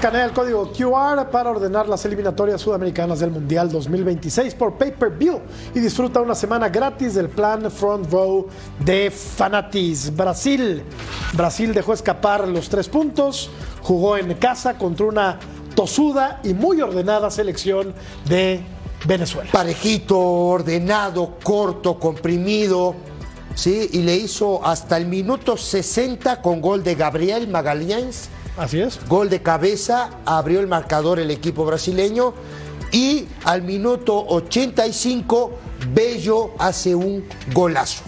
[0.06, 5.40] Escanea el código QR para ordenar las eliminatorias sudamericanas del Mundial 2026 por pay-per-view
[5.74, 8.46] y disfruta una semana gratis del plan Front Row
[8.82, 10.16] de Fanatis.
[10.16, 10.84] Brasil.
[11.34, 13.50] Brasil dejó escapar los tres puntos,
[13.82, 15.40] jugó en casa contra una
[15.74, 17.92] tosuda y muy ordenada selección
[18.30, 18.62] de
[19.08, 19.50] Venezuela.
[19.52, 22.94] Parejito, ordenado, corto, comprimido,
[23.56, 23.90] ¿sí?
[23.94, 28.30] Y le hizo hasta el minuto 60 con gol de Gabriel Magallanes.
[28.58, 29.00] Así es.
[29.08, 32.34] Gol de cabeza, abrió el marcador el equipo brasileño.
[32.92, 35.52] Y al minuto 85,
[35.94, 38.04] Bello hace un golazo.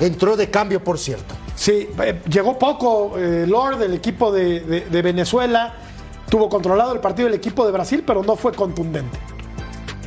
[0.00, 1.34] Entró de cambio, por cierto.
[1.54, 5.74] Sí, eh, llegó poco eh, Lord del equipo de, de- de Venezuela.
[6.28, 9.18] Tuvo controlado el partido del equipo de Brasil, pero no fue contundente.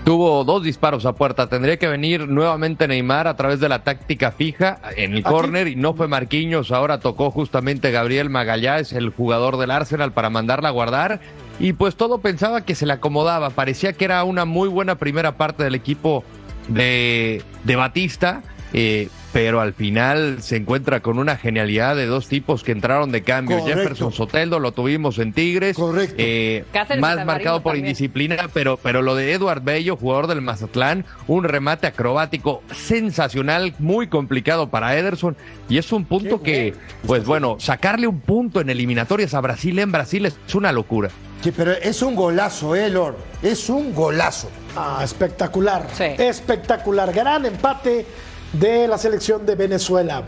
[0.06, 1.50] Tuvo dos disparos a puerta.
[1.50, 5.30] Tendría que venir nuevamente Neymar a través de la táctica fija en el Aquí.
[5.30, 6.72] córner y no fue Marquinhos.
[6.72, 11.22] Ahora tocó justamente Gabriel Magallanes, el jugador del Arsenal, para mandarla a guardar.
[11.60, 13.50] Y pues todo pensaba que se le acomodaba.
[13.50, 16.24] Parecía que era una muy buena primera parte del equipo
[16.68, 18.44] de, de Batista.
[18.74, 23.22] eh, pero al final se encuentra con una genialidad de dos tipos que entraron de
[23.22, 23.60] cambio.
[23.60, 23.82] Correcto.
[23.82, 25.76] Jefferson Soteldo lo tuvimos en Tigres.
[25.76, 26.16] Correcto.
[26.18, 26.64] eh,
[27.02, 27.88] más marcado por también.
[27.88, 34.08] indisciplina, pero, pero lo de Eduard Bello, jugador del Mazatlán, un remate acrobático sensacional, muy
[34.08, 35.36] complicado para Ederson.
[35.68, 36.74] Y es un punto que,
[37.06, 41.10] pues bueno, sacarle un punto en eliminatorias a Brasil en Brasil es una locura.
[41.42, 43.18] Sí, pero es un golazo, eh, Lord.
[43.44, 44.50] Es un golazo.
[44.78, 45.86] Ah, espectacular.
[45.94, 46.06] Sí.
[46.18, 47.12] Espectacular.
[47.12, 48.06] Gran empate
[48.54, 50.24] de la selección de Venezuela.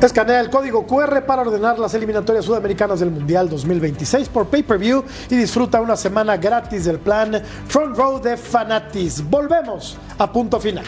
[0.00, 5.34] Escanea el código QR para ordenar las eliminatorias sudamericanas del Mundial 2026 por pay-per-view y
[5.34, 9.28] disfruta una semana gratis del plan Front Row de Fanatis.
[9.28, 10.84] Volvemos a punto final.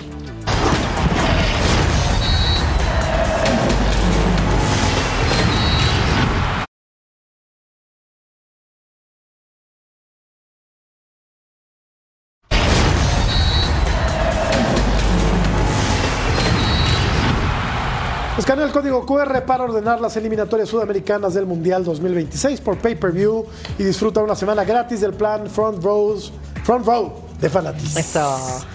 [18.50, 23.46] Escanea el código QR para ordenar las eliminatorias sudamericanas del Mundial 2026 por pay-per-view
[23.78, 26.32] y disfruta una semana gratis del plan Front, Rows,
[26.64, 27.96] Front Row de Fanatis.
[27.96, 28.66] Eso.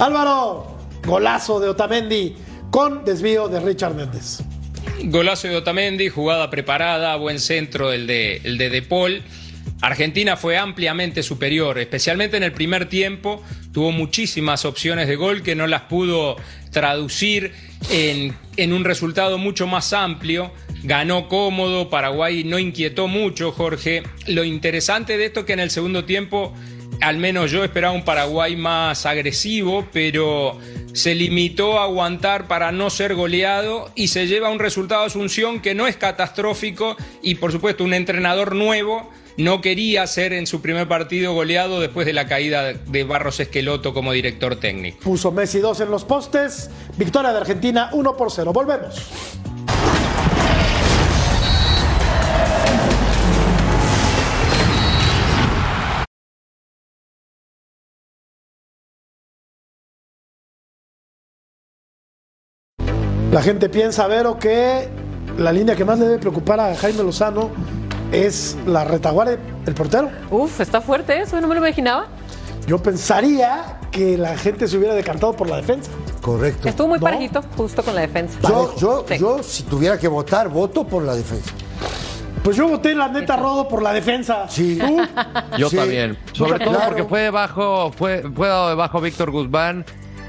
[0.00, 0.66] Álvaro,
[1.06, 2.34] golazo de Otamendi
[2.72, 4.40] con desvío de Richard Méndez.
[5.04, 9.22] Golazo de Otamendi, jugada preparada, buen centro el de, el de De Paul.
[9.84, 13.42] Argentina fue ampliamente superior, especialmente en el primer tiempo.
[13.70, 16.36] Tuvo muchísimas opciones de gol que no las pudo
[16.70, 17.52] traducir
[17.90, 20.52] en, un resultado mucho más amplio.
[20.84, 24.02] Ganó cómodo, Paraguay no inquietó mucho, Jorge.
[24.26, 26.54] Lo interesante de esto es que en el segundo tiempo,
[27.02, 30.58] al menos yo esperaba un Paraguay más agresivo, pero
[30.94, 35.74] se limitó a aguantar para no ser goleado y se lleva un resultado Asunción que
[35.74, 40.86] no es catastrófico y por supuesto un entrenador nuevo no quería ser en su primer
[40.88, 44.98] partido goleado después de la caída de Barros Esqueloto como director técnico.
[45.00, 46.70] Puso Messi 2 en los postes.
[46.96, 48.52] Victoria de Argentina 1 por 0.
[48.52, 49.02] Volvemos.
[63.32, 64.88] La gente piensa, Vero, que
[65.38, 67.50] la línea que más le debe preocupar a Jaime Lozano
[68.14, 70.10] es la retaguardia, el portero.
[70.30, 72.06] Uf, está fuerte eso, no me lo imaginaba.
[72.66, 75.90] Yo pensaría que la gente se hubiera decantado por la defensa.
[76.22, 76.66] Correcto.
[76.68, 77.04] Estuvo muy ¿No?
[77.04, 78.38] parejito, justo con la defensa.
[78.42, 79.18] Yo, yo, Sí.
[79.18, 81.50] yo, si tuviera que votar, voto por la defensa.
[82.42, 84.46] Pues yo voté la neta Rodo por la defensa.
[84.48, 84.78] Sí.
[84.78, 84.98] ¿Tú?
[85.58, 85.76] Yo Sí.
[85.76, 86.18] también.
[86.32, 89.84] Sobre todo porque fue debajo, fue, fue dado debajo Víctor Guzmán.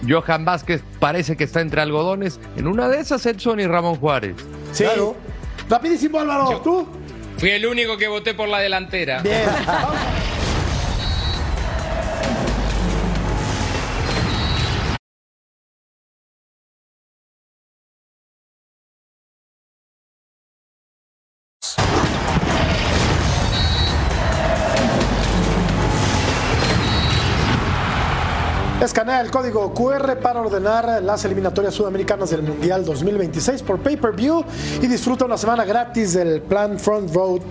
[0.08, 2.40] Johan Vázquez parece que está entre algodones.
[2.56, 4.36] En una de esas, Edson y Ramón Juárez.
[4.72, 4.86] Sí.
[4.86, 5.16] Claro.
[5.70, 6.62] Rapidísimo, Álvaro.
[6.64, 6.88] ¿Tú?
[7.38, 9.22] Fui el único que voté por la delantera.
[9.22, 9.44] Bien.
[29.52, 34.44] código QR para ordenar las eliminatorias sudamericanas del Mundial 2026 por pay-per-view
[34.82, 37.42] y disfruta una semana gratis del plan Front Road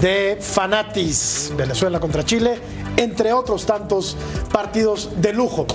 [0.00, 2.58] de Fanatis, Venezuela contra Chile,
[2.96, 4.16] entre otros tantos
[4.50, 5.66] partidos de lujo.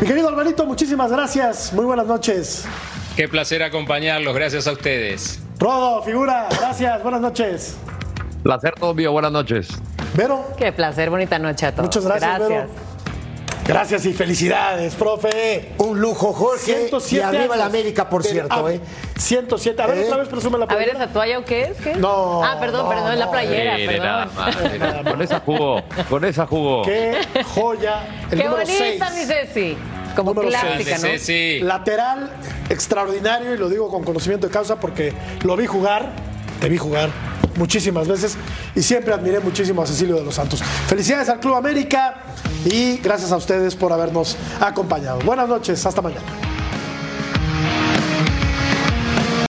[0.00, 1.74] Mi querido Alvarito, muchísimas gracias.
[1.74, 2.64] Muy buenas noches.
[3.16, 5.38] Qué placer acompañarlos, gracias a ustedes.
[5.58, 7.02] Rodo, figura, gracias.
[7.02, 7.76] Buenas noches.
[8.42, 9.12] Placer todo mío.
[9.12, 9.68] Buenas noches.
[10.14, 11.84] Vero, Qué placer, bonita noche a todos.
[11.84, 12.85] muchas gracias, Vero.
[13.66, 15.72] Gracias y felicidades, profe.
[15.78, 16.88] Un lujo, Jorge.
[16.88, 17.56] 107 y arriba años.
[17.58, 18.80] la América, por cierto, ah, ¿eh?
[19.18, 19.82] 107.
[19.82, 20.04] A ver, ¿Eh?
[20.04, 21.04] otra vez presume la A ver, playera.
[21.04, 21.76] ¿esa toalla o qué es?
[21.78, 21.94] ¿Qué?
[21.96, 24.06] No, Ah, perdón, no, perdón, es la playera, Mire, perdón.
[24.06, 25.82] nada más, mire, Con esa jugó.
[26.08, 26.82] Con esa jugó.
[26.82, 27.16] Qué
[27.54, 28.26] joya.
[28.30, 29.02] El Qué bonita, 6.
[29.14, 29.76] mi Ceci.
[30.14, 31.06] Como Número clásica, ¿no?
[31.08, 31.60] sí, sí.
[31.60, 32.30] Lateral
[32.70, 35.12] extraordinario y lo digo con conocimiento de causa porque
[35.42, 36.10] lo vi jugar,
[36.60, 37.10] te vi jugar
[37.56, 38.36] muchísimas veces
[38.74, 40.62] y siempre admiré muchísimo a Cecilio de los Santos.
[40.86, 42.22] Felicidades al Club América
[42.64, 45.18] y gracias a ustedes por habernos acompañado.
[45.20, 46.55] Buenas noches, hasta mañana.